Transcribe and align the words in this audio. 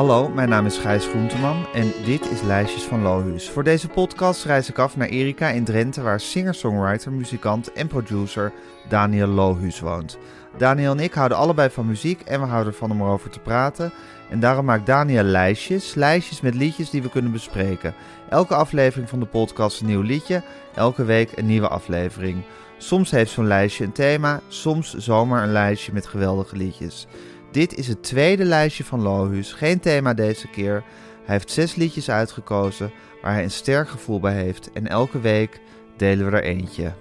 Hallo, 0.00 0.28
mijn 0.28 0.48
naam 0.48 0.66
is 0.66 0.78
Gijs 0.78 1.06
Groenteman 1.06 1.66
en 1.74 1.92
dit 2.04 2.30
is 2.30 2.42
Lijstjes 2.42 2.82
van 2.82 3.02
Lohuus. 3.02 3.50
Voor 3.50 3.64
deze 3.64 3.88
podcast 3.88 4.44
reis 4.44 4.68
ik 4.68 4.78
af 4.78 4.96
naar 4.96 5.08
Erika 5.08 5.48
in 5.48 5.64
Drenthe, 5.64 6.02
waar 6.02 6.20
singer-songwriter, 6.20 7.12
muzikant 7.12 7.72
en 7.72 7.86
producer 7.86 8.52
Daniel 8.88 9.26
Lohuus 9.26 9.80
woont. 9.80 10.18
Daniel 10.56 10.92
en 10.92 11.00
ik 11.00 11.12
houden 11.12 11.38
allebei 11.38 11.70
van 11.70 11.86
muziek 11.86 12.20
en 12.20 12.40
we 12.40 12.46
houden 12.46 12.72
ervan 12.72 12.90
om 12.90 13.00
erover 13.00 13.30
te 13.30 13.38
praten. 13.40 13.92
En 14.30 14.40
daarom 14.40 14.64
maakt 14.64 14.86
Daniel 14.86 15.22
lijstjes, 15.22 15.94
lijstjes 15.94 16.40
met 16.40 16.54
liedjes 16.54 16.90
die 16.90 17.02
we 17.02 17.10
kunnen 17.10 17.32
bespreken. 17.32 17.94
Elke 18.28 18.54
aflevering 18.54 19.08
van 19.08 19.20
de 19.20 19.26
podcast 19.26 19.80
een 19.80 19.86
nieuw 19.86 20.02
liedje, 20.02 20.42
elke 20.74 21.04
week 21.04 21.32
een 21.36 21.46
nieuwe 21.46 21.68
aflevering. 21.68 22.42
Soms 22.78 23.10
heeft 23.10 23.30
zo'n 23.30 23.46
lijstje 23.46 23.84
een 23.84 23.92
thema, 23.92 24.40
soms 24.48 24.94
zomaar 24.94 25.42
een 25.42 25.52
lijstje 25.52 25.92
met 25.92 26.06
geweldige 26.06 26.56
liedjes. 26.56 27.06
Dit 27.52 27.74
is 27.74 27.88
het 27.88 28.02
tweede 28.02 28.44
lijstje 28.44 28.84
van 28.84 29.00
Lohuus, 29.02 29.52
geen 29.52 29.80
thema 29.80 30.14
deze 30.14 30.48
keer. 30.48 30.82
Hij 31.24 31.34
heeft 31.34 31.50
zes 31.50 31.74
liedjes 31.74 32.10
uitgekozen 32.10 32.90
waar 33.22 33.32
hij 33.32 33.42
een 33.42 33.50
sterk 33.50 33.88
gevoel 33.88 34.20
bij 34.20 34.34
heeft 34.34 34.72
en 34.72 34.86
elke 34.88 35.20
week 35.20 35.60
delen 35.96 36.30
we 36.30 36.36
er 36.36 36.42
eentje. 36.42 36.92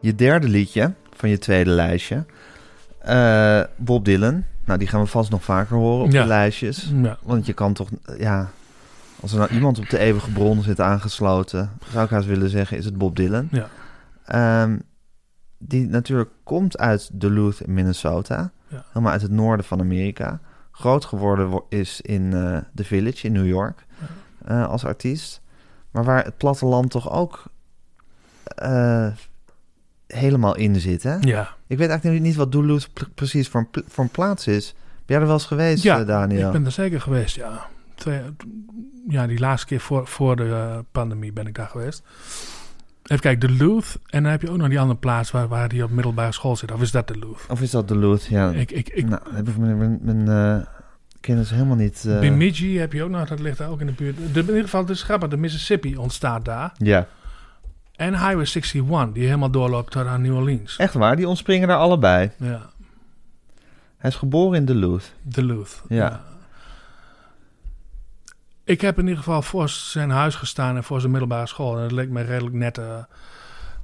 Je 0.00 0.14
derde 0.14 0.48
liedje 0.48 0.94
van 1.16 1.28
je 1.28 1.38
tweede 1.38 1.70
lijstje, 1.70 2.24
eh, 2.98 3.60
Bob 3.76 4.04
Dylan. 4.04 4.44
Nou, 4.64 4.78
die 4.78 4.88
gaan 4.88 5.00
we 5.00 5.06
vast 5.06 5.30
nog 5.30 5.44
vaker 5.44 5.76
horen 5.76 6.04
op 6.04 6.12
Ja. 6.12 6.22
de 6.22 6.28
lijstjes. 6.28 6.92
Ja. 7.02 7.18
Want 7.22 7.46
je 7.46 7.52
kan 7.52 7.72
toch, 7.72 7.88
ja, 8.18 8.50
als 9.20 9.32
er 9.32 9.38
nou 9.38 9.50
iemand 9.52 9.78
op 9.78 9.88
de 9.90 9.98
eeuwige 9.98 10.30
bron 10.32 10.62
zit 10.62 10.80
aangesloten, 10.80 11.70
zou 11.92 12.04
ik 12.04 12.10
haast 12.10 12.26
willen 12.26 12.50
zeggen, 12.50 12.76
is 12.76 12.84
het 12.84 12.98
Bob 12.98 13.16
Dylan. 13.16 13.48
Ja. 13.50 13.68
Ehm, 14.24 14.78
die 15.58 15.86
natuurlijk 15.86 16.30
komt 16.44 16.78
uit 16.78 17.10
Duluth 17.12 17.60
in 17.60 17.74
Minnesota, 17.74 18.50
Ja. 18.68 18.84
helemaal 18.88 19.12
uit 19.12 19.22
het 19.22 19.30
noorden 19.30 19.66
van 19.66 19.80
Amerika. 19.80 20.40
Groot 20.70 21.04
geworden 21.04 21.48
wo- 21.48 21.66
is 21.68 22.00
in 22.00 22.32
eh 22.32 22.58
The 22.74 22.84
Village 22.84 23.26
in 23.26 23.32
New 23.32 23.46
York 23.46 23.86
eh, 24.44 24.68
als 24.68 24.84
artiest. 24.84 25.40
Maar 25.90 26.04
waar 26.04 26.24
het 26.24 26.36
platteland 26.36 26.90
toch 26.90 27.10
ook 27.12 27.42
eh, 28.44 29.06
helemaal 30.06 30.56
in 30.56 30.80
zit, 30.80 31.02
hè? 31.02 31.16
Ja, 31.20 31.54
Ik 31.66 31.78
weet 31.78 31.88
eigenlijk 31.88 32.22
niet 32.22 32.36
wat 32.36 32.52
Duluth 32.52 32.92
pre- 32.92 33.08
precies 33.14 33.48
voor 33.48 33.68
een, 33.72 33.84
voor 33.88 34.04
een 34.04 34.10
plaats 34.10 34.46
is. 34.46 34.72
Ben 34.74 35.02
jij 35.06 35.16
er 35.16 35.24
wel 35.24 35.34
eens 35.34 35.44
geweest, 35.46 35.82
ja 35.82 36.04
Daniel? 36.04 36.46
ik 36.46 36.52
ben 36.52 36.64
er 36.64 36.72
zeker 36.72 37.00
geweest, 37.00 37.34
ja. 37.36 37.66
Twee, 37.94 38.20
ja, 39.08 39.26
die 39.26 39.38
laatste 39.38 39.66
keer 39.66 39.80
voor, 39.80 40.06
voor 40.06 40.36
de 40.36 40.84
pandemie 40.92 41.32
ben 41.32 41.46
ik 41.46 41.54
daar 41.54 41.68
geweest. 41.68 42.02
Even 43.08 43.20
kijken, 43.20 43.48
Duluth. 43.48 43.98
En 44.06 44.22
dan 44.22 44.32
heb 44.32 44.42
je 44.42 44.50
ook 44.50 44.56
nog 44.56 44.68
die 44.68 44.80
andere 44.80 44.98
plaats 44.98 45.30
waar, 45.30 45.48
waar 45.48 45.68
die 45.68 45.84
op 45.84 45.90
middelbare 45.90 46.32
school 46.32 46.56
zit. 46.56 46.72
Of 46.72 46.80
is 46.80 46.90
dat 46.90 47.08
Duluth? 47.08 47.46
Of 47.48 47.60
is 47.60 47.70
dat 47.70 47.88
Duluth? 47.88 48.24
Ja. 48.26 48.50
Ik, 48.50 48.70
ik, 48.70 48.88
ik, 48.88 49.08
nou, 49.08 49.22
heb 49.32 49.48
ik 49.48 49.56
mijn, 49.56 49.98
mijn, 50.02 50.66
kennis 51.20 51.50
helemaal 51.50 51.76
niet... 51.76 52.04
eh, 52.08 52.18
Bemidji 52.20 52.78
heb 52.78 52.92
je 52.92 53.02
ook 53.02 53.10
nog, 53.10 53.28
dat 53.28 53.40
ligt 53.40 53.58
daar 53.58 53.68
ook 53.70 53.80
in 53.80 53.86
de 53.86 53.92
buurt. 53.92 54.16
De, 54.16 54.40
in 54.40 54.46
ieder 54.46 54.62
geval, 54.62 54.80
het 54.80 54.90
is 54.90 55.02
grappig, 55.02 55.28
de 55.28 55.36
Mississippi 55.36 55.96
ontstaat 55.96 56.44
daar. 56.44 56.72
Ja, 56.76 57.06
En 57.96 58.12
Highway 58.12 58.44
61, 58.44 59.12
die 59.12 59.24
helemaal 59.24 59.50
doorloopt 59.50 59.90
tot 59.92 60.06
aan 60.06 60.22
New 60.22 60.34
Orleans. 60.36 60.76
echt 60.76 60.94
waar. 60.94 61.16
Die 61.16 61.28
ontspringen 61.28 61.68
daar 61.68 61.76
allebei. 61.78 62.30
Ja, 62.36 62.70
Hij 63.96 64.10
is 64.10 64.16
geboren 64.16 64.58
in 64.58 64.64
Duluth. 64.64 65.12
Duluth. 65.22 65.82
Ja. 65.88 66.20
Ik 68.68 68.80
heb 68.80 68.96
in 68.98 69.02
ieder 69.04 69.18
geval 69.18 69.42
voor 69.42 69.68
zijn 69.68 70.10
huis 70.10 70.34
gestaan 70.34 70.76
en 70.76 70.84
voor 70.84 70.98
zijn 71.00 71.10
middelbare 71.12 71.46
school. 71.46 71.74
En 71.76 71.82
dat 71.82 71.92
leek 71.92 72.08
me 72.10 72.22
redelijk 72.22 72.54
net... 72.54 72.78
eh 72.78 72.84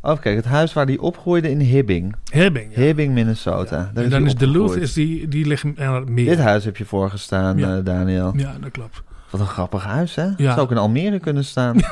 Oh, 0.00 0.20
kijk, 0.20 0.36
het 0.36 0.44
huis 0.44 0.72
waar 0.72 0.86
hij 0.86 0.98
opgroeide 0.98 1.50
in 1.50 1.60
Hibbing. 1.60 2.14
Hibbing. 2.32 2.74
ja. 2.74 2.80
Hibbing, 2.80 3.12
Minnesota. 3.14 3.90
Ja. 3.94 4.02
En 4.02 4.10
dan 4.10 4.26
is 4.26 4.34
Duluth, 4.34 4.76
is 4.76 4.92
die, 4.92 5.28
die 5.28 5.46
ligt 5.46 5.64
aan 5.78 5.94
het 5.94 6.08
meer. 6.08 6.24
Dit 6.24 6.38
huis 6.38 6.64
heb 6.64 6.76
je 6.76 6.84
voorgestaan, 6.84 7.56
Ja. 7.58 7.76
eh, 7.76 7.84
Daniel. 7.84 8.32
Ja, 8.36 8.54
dat 8.60 8.70
klopt. 8.70 9.02
Wat 9.30 9.40
een 9.40 9.46
grappig 9.46 9.84
huis, 9.84 10.14
hè? 10.14 10.24
Ja. 10.36 10.52
Zou 10.52 10.60
ook 10.60 10.70
in 10.70 10.78
Almere 10.78 11.18
kunnen 11.18 11.44
staan. 11.44 11.76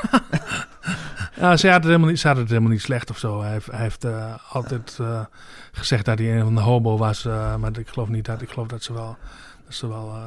Ja, 1.39 1.57
ze, 1.57 1.67
hadden 1.67 1.73
het 1.73 1.83
helemaal 1.85 2.07
niet, 2.09 2.19
ze 2.19 2.25
hadden 2.27 2.43
het 2.43 2.53
helemaal 2.53 2.73
niet 2.73 2.81
slecht 2.81 3.09
of 3.09 3.17
zo. 3.17 3.41
Hij 3.41 3.51
heeft, 3.51 3.71
hij 3.71 3.79
heeft 3.81 4.03
eh, 4.03 4.33
altijd 4.49 4.97
eh, 5.01 5.19
gezegd 5.71 6.05
dat 6.05 6.19
hij 6.19 6.39
een 6.39 6.57
hobo 6.57 6.97
was. 6.97 7.25
eh, 7.25 7.55
maar 7.55 7.77
ik 7.79 7.87
geloof 7.87 8.07
niet 8.09 8.25
dat. 8.25 8.41
Ik 8.41 8.49
geloof 8.49 8.67
dat 8.67 8.83
ze 8.83 8.93
wel, 8.93 9.17
dat 9.65 9.73
ze 9.73 9.87
wel 9.87 10.07
eh, 10.15 10.23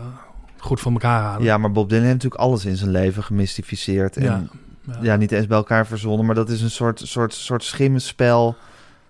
goed 0.67 0.81
voor 0.81 0.93
elkaar 0.93 1.23
hadden. 1.23 1.45
ja, 1.47 1.59
maar 1.59 1.73
Bob 1.73 1.89
Dylan 1.89 2.05
heeft 2.05 2.15
natuurlijk 2.15 2.41
alles 2.43 2.65
in 2.65 2.77
zijn 2.77 2.91
leven 2.91 3.23
gemystificeerd. 3.23 4.17
En 4.17 4.23
ja. 4.25 4.43
ja. 4.87 4.99
ja. 5.03 5.17
niet 5.17 5.33
eens 5.33 5.47
bij 5.47 5.57
elkaar 5.57 5.87
verzonnen, 5.87 6.27
maar 6.27 6.35
dat 6.35 6.49
is 6.49 6.63
een 6.63 6.71
soort, 6.71 7.01
soort, 7.01 7.35
soort 7.35 7.65
schimmenspel. 7.65 8.57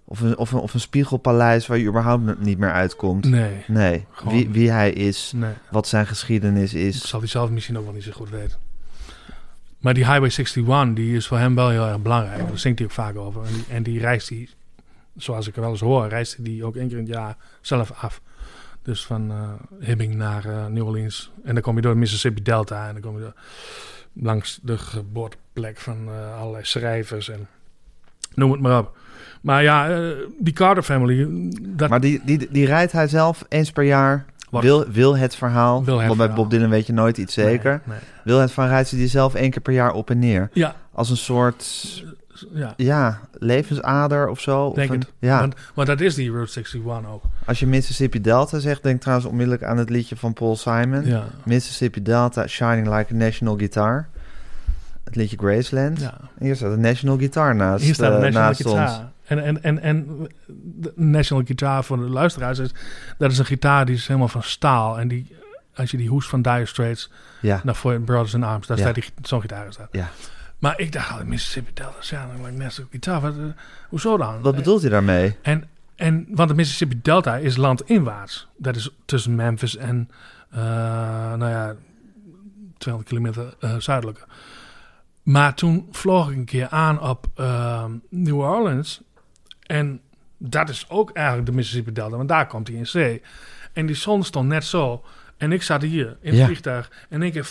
Of 0.08 0.20
een, 0.20 0.38
of, 0.38 0.52
een, 0.52 0.58
of 0.58 0.74
een 0.74 0.80
spiegelpaleis 0.80 1.66
waar 1.66 1.78
je 1.78 1.86
überhaupt 1.88 2.40
niet 2.40 2.58
meer 2.58 2.72
uitkomt. 2.72 3.24
Nee, 3.24 3.64
Nee, 3.66 4.04
Gewoon- 4.10 4.34
wie, 4.34 4.48
wie 4.48 4.70
hij 4.70 4.90
is, 4.92 5.32
nee. 5.36 5.52
wat 5.70 5.88
zijn 5.88 6.06
geschiedenis 6.06 6.72
Dat 6.72 6.80
is. 6.80 7.08
zal 7.08 7.18
hij 7.20 7.28
zelf 7.28 7.50
misschien 7.50 7.78
ook 7.78 7.84
wel 7.84 7.92
niet 7.94 8.02
zo 8.02 8.12
goed 8.12 8.30
weten. 8.30 8.58
Maar 9.78 9.94
die 9.94 10.04
Highway 10.04 10.28
61, 10.30 10.94
die 10.94 11.16
is 11.16 11.26
voor 11.26 11.38
hem 11.38 11.54
wel 11.54 11.68
heel 11.68 11.86
erg 11.86 12.02
belangrijk. 12.02 12.48
Daar 12.48 12.58
zingt 12.58 12.78
hij 12.78 12.88
ook 12.88 12.94
vaak 12.94 13.16
over. 13.16 13.42
En 13.44 13.52
die, 13.52 13.64
en 13.68 13.82
die 13.82 14.00
reist 14.00 14.28
hij, 14.28 14.48
zoals 15.16 15.46
ik 15.48 15.54
wel 15.54 15.70
eens 15.70 15.80
hoor, 15.80 16.08
reist 16.08 16.36
hij 16.36 16.44
die 16.44 16.64
ook 16.64 16.76
één 16.76 16.88
keer 16.88 16.98
in 16.98 17.04
het 17.04 17.12
jaar 17.14 17.36
zelf 17.60 17.90
af. 18.02 18.20
Dus 18.86 19.06
van 19.06 19.30
eh, 19.30 19.86
Hibbing 19.86 20.14
naar 20.14 20.44
eh, 20.44 20.66
New 20.66 20.86
Orleans. 20.86 21.32
En 21.44 21.54
dan 21.54 21.62
kom 21.62 21.76
je 21.76 21.82
door 21.82 21.92
de 21.92 21.98
Mississippi 21.98 22.42
Delta. 22.42 22.86
En 22.86 22.92
dan 22.92 23.02
kom 23.02 23.14
je 23.14 23.20
door, 23.20 23.34
langs 24.12 24.58
de 24.62 24.78
geboorteplek 24.78 25.78
van 25.78 26.08
eh, 26.08 26.40
allerlei 26.40 26.64
schrijvers. 26.64 27.28
En 27.28 27.46
noem 28.34 28.50
het 28.50 28.60
maar 28.60 28.78
op. 28.78 28.96
Maar 29.40 29.62
ja, 29.62 30.12
die 30.38 30.52
Carter 30.52 30.82
family, 30.82 31.26
dat 31.60 31.88
Maar 31.88 32.00
die, 32.00 32.20
die, 32.24 32.48
die 32.50 32.66
rijdt 32.66 32.92
hij 32.92 33.08
zelf 33.08 33.44
eens 33.48 33.72
per 33.72 33.84
jaar. 33.84 34.24
Wat? 34.50 34.62
Wil, 34.62 34.88
wil 34.88 35.16
het 35.16 35.36
verhaal. 35.36 35.84
Wil 35.84 35.98
het 35.98 36.06
want 36.06 36.18
bij. 36.18 36.36
Bob 36.36 36.50
Dylan 36.50 36.70
weet 36.70 36.86
je 36.86 36.92
nooit 36.92 37.18
iets 37.18 37.34
zeker. 37.34 37.82
Nee, 37.84 37.96
nee. 37.98 38.08
Wil 38.24 38.38
het 38.38 38.52
van 38.52 38.66
rijdt 38.66 38.90
hij 38.90 38.98
die 38.98 39.08
zelf 39.08 39.34
één 39.34 39.50
keer 39.50 39.62
per 39.62 39.72
jaar 39.72 39.92
op 39.92 40.10
en 40.10 40.18
neer. 40.18 40.50
Ja, 40.52 40.74
Als 40.92 41.10
een 41.10 41.16
soort 41.16 42.04
ja. 42.52 42.74
ja, 42.76 43.20
levensader 43.32 44.28
of 44.28 44.40
zo. 44.40 44.64
Of 44.66 44.74
Denk 44.74 44.90
een- 44.92 44.98
het. 44.98 45.12
Ja, 45.18 45.40
Want, 45.40 45.54
want 45.74 45.88
dat 45.88 46.00
is 46.00 46.14
die 46.14 46.30
Route 46.30 46.58
61 46.60 47.10
ook. 47.10 47.22
als 47.44 47.60
je 47.60 47.66
Mississippi 47.66 48.20
Delta 48.20 48.58
zegt, 48.58 48.82
denk 48.82 49.00
trouwens 49.00 49.28
onmiddellijk 49.28 49.64
aan 49.64 49.76
het 49.78 49.90
liedje 49.90 50.16
van 50.16 50.32
Paul 50.32 50.56
Simon. 50.56 51.06
Ja. 51.06 51.24
Mississippi 51.44 52.02
Delta, 52.02 52.46
Shining 52.46 52.96
Like 52.96 53.12
a 53.14 53.16
National 53.16 53.56
Guitar. 53.56 54.08
Het 55.04 55.16
liedje 55.16 55.36
Graceland. 55.36 56.00
ja. 56.00 56.14
En 56.38 56.44
Hier 56.44 56.56
staat 56.56 56.72
een 56.72 56.80
National 56.80 57.16
Guitar 57.18 57.54
naast, 57.54 57.84
Hier 57.84 57.94
staat 57.94 58.10
eh, 58.10 58.26
een 58.26 58.32
National 58.32 58.46
naast 58.48 58.64
ons. 58.66 58.74
Guitar. 58.74 59.10
En, 59.26 59.38
en, 59.44 59.62
en, 59.62 59.78
en 59.82 60.28
de 60.54 60.92
National 60.96 61.44
Guitar 61.44 61.84
voor 61.84 61.96
de 61.96 62.02
luisteraars 62.02 62.58
is... 62.58 62.70
Dat 63.18 63.30
is 63.30 63.38
een 63.38 63.44
gitaar 63.44 63.86
die 63.86 63.94
is 63.94 64.06
helemaal 64.06 64.28
van 64.28 64.42
staal. 64.42 64.98
En 64.98 65.08
die, 65.08 65.36
als 65.74 65.90
je 65.90 65.96
die 65.96 66.08
hoest 66.08 66.28
van 66.28 66.42
Dire 66.42 66.66
Straits... 66.66 67.10
Ja, 67.40 67.60
naar 67.64 67.74
voor 67.74 68.00
Brothers 68.00 68.34
in 68.34 68.42
Arms, 68.42 68.66
daar 68.66 68.76
Ja. 68.76 68.82
staat 68.82 68.94
die, 68.94 69.04
zo'n 69.22 69.40
gitaar. 69.40 69.72
Staat. 69.72 69.88
ja. 69.90 70.08
Maar 70.58 70.80
ik 70.80 70.92
dacht, 70.92 71.24
Mississippi 71.24 71.70
Delta, 71.74 72.00
sounding 72.00 72.44
like 72.44 72.56
National 72.56 72.90
Guitar. 72.90 73.20
Wat, 73.20 73.36
eh, 73.36 73.44
hoezo 73.88 74.16
dan? 74.16 74.40
Wat 74.40 74.56
bedoelt 74.56 74.80
hij 74.80 74.90
daarmee? 74.90 75.36
En, 75.42 75.68
en, 75.94 76.26
want 76.30 76.48
de 76.48 76.54
Mississippi 76.54 76.98
Delta 77.02 77.36
is 77.36 77.56
landinwaarts. 77.56 78.48
Dat 78.56 78.76
is 78.76 78.90
tussen 79.04 79.34
Memphis 79.34 79.76
en, 79.76 80.10
eh, 80.50 80.60
nou 81.34 81.50
ja, 81.50 81.76
200 82.78 83.08
kilometer 83.08 83.54
eh, 83.60 83.76
zuidelijker. 83.76 84.26
Maar 85.22 85.54
toen 85.54 85.88
vloog 85.90 86.30
ik 86.30 86.36
een 86.36 86.44
keer 86.44 86.68
aan 86.68 87.02
op 87.02 87.26
eh, 87.34 87.84
New 88.08 88.38
Orleans. 88.38 89.00
En 89.62 90.00
dat 90.36 90.68
is 90.68 90.86
ook 90.88 91.10
eigenlijk 91.10 91.46
de 91.46 91.54
Mississippi 91.54 91.92
Delta, 91.92 92.16
want 92.16 92.28
daar 92.28 92.46
komt 92.46 92.68
hij 92.68 92.76
in 92.76 92.86
zee. 92.86 93.22
En 93.72 93.86
die 93.86 93.96
zon 93.96 94.24
stond 94.24 94.48
net 94.48 94.64
zo. 94.64 95.04
En 95.38 95.52
ik 95.52 95.62
zat 95.62 95.82
hier 95.82 96.16
in 96.20 96.30
het 96.30 96.38
Ja. 96.38 96.44
vliegtuig. 96.44 96.90
En 97.08 97.22
ik. 97.22 97.44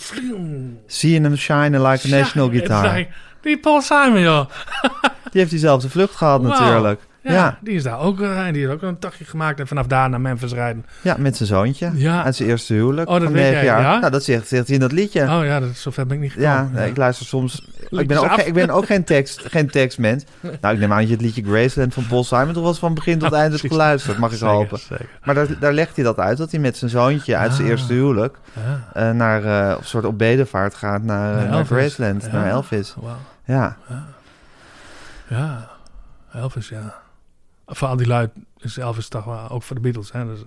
Zie 0.88 1.12
je 1.14 1.22
hem 1.22 1.36
shinen 1.36 1.82
like 1.82 2.08
a 2.08 2.10
national 2.18 2.52
Ja, 2.52 2.58
guitar? 2.58 3.06
Die 3.42 3.58
Paul 3.60 3.82
Simon, 3.82 4.20
joh. 4.22 4.50
Die 5.32 5.42
heeft 5.42 5.50
diezelfde 5.50 5.90
vlucht 5.90 6.16
gehad 6.16 6.42
natuurlijk. 6.42 7.02
Ja, 7.28 7.34
Ja. 7.34 7.58
die 7.62 7.74
is 7.76 7.84
daar 7.84 8.00
ook. 8.00 8.22
eh, 8.22 8.48
en 8.48 8.54
die 8.54 8.62
heeft 8.68 8.74
ook 8.74 8.82
een 8.90 8.98
dagje 9.00 9.26
gemaakt. 9.26 9.60
En 9.60 9.68
vanaf 9.68 9.88
daar 9.88 10.10
naar 10.10 10.22
Memphis 10.22 10.54
rijden. 10.54 10.86
Ja, 11.02 11.16
met 11.20 11.36
zijn 11.38 11.50
zoontje. 11.50 11.92
Ja. 11.94 12.24
Uit 12.24 12.36
zijn 12.36 12.50
eerste 12.50 12.74
huwelijk. 12.74 13.10
Oh, 13.10 13.20
dat 13.20 13.32
weet 13.32 13.52
jij, 13.52 13.64
jaar. 13.64 13.82
ja? 13.82 14.00
Nou, 14.00 14.12
dat 14.12 14.24
zegt, 14.24 14.48
zegt 14.48 14.66
hij 14.66 14.76
in 14.76 14.82
dat 14.82 14.92
liedje. 14.92 15.22
Oh 15.22 15.40
ja, 15.46 15.60
dat, 15.60 15.70
zover 15.76 16.06
ben 16.06 16.16
ik 16.16 16.22
niet 16.22 16.32
gekomen. 16.32 16.72
ja, 16.74 16.82
ik 16.82 16.98
luister 16.98 17.26
soms. 17.26 17.62
Ik 17.90 18.08
ben, 18.08 18.18
ook, 18.18 18.26
af. 18.30 18.42
ik 18.46 18.54
ben 18.54 18.70
ook 18.70 18.86
geen, 18.86 19.04
tekst, 19.04 19.42
geen 19.50 19.70
tekstmens. 19.70 20.24
Nou, 20.62 20.74
ik 20.74 20.80
neem 20.80 20.92
aan 20.92 20.98
dat 20.98 21.08
je 21.08 21.14
het 21.14 21.22
liedje 21.22 21.44
Graceland 21.44 21.94
van 21.94 22.08
Paul 22.08 22.24
Simon 22.24 22.46
toch 22.54 22.56
wel 22.62 22.68
eens 22.68 22.80
van 22.80 22.94
begin 22.94 23.20
tot 23.20 23.34
eind 23.42 23.52
hebt 23.62 23.68
geluisterd, 23.74 24.18
mag 24.18 24.32
ik 24.32 24.38
Zeker, 24.38 24.54
hopen. 24.56 24.80
Zeker. 24.80 25.06
Maar 25.24 25.36
daar, 25.36 25.48
daar 25.60 25.74
legt 25.74 25.96
hij 25.96 26.04
dat 26.06 26.18
uit, 26.20 26.38
dat 26.38 26.52
hij 26.52 26.60
met 26.60 26.78
zijn 26.78 26.92
zoontje 26.92 27.36
uit 27.38 27.52
zijn 27.54 27.64
Ah. 27.64 27.70
eerste 27.70 27.94
huwelijk 27.94 28.38
Ja. 28.54 28.84
eh, 28.94 29.12
naar 29.12 29.44
eh, 29.44 29.76
een 29.78 29.84
soort 29.84 30.06
op 30.06 30.18
bedevaart 30.18 30.76
gaat 30.76 31.04
naar, 31.04 31.44
eh, 31.44 31.50
Naar. 31.50 31.66
Graceland, 31.66 32.32
naar 32.32 32.48
Elvis. 32.50 32.96
Ja, 33.46 33.78
Ja. 35.30 35.68
Elvis, 36.34 36.70
ja. 36.70 36.96
Voor 37.66 37.88
al 37.88 37.96
die 37.96 38.08
lui 38.08 38.30
is 38.60 38.78
Elvis 38.78 39.08
toch 39.08 39.26
wel, 39.26 39.50
ook 39.50 39.64
voor 39.64 39.76
de 39.76 39.82
Beatles, 39.82 40.12
hè. 40.12 40.26
Dus, 40.26 40.40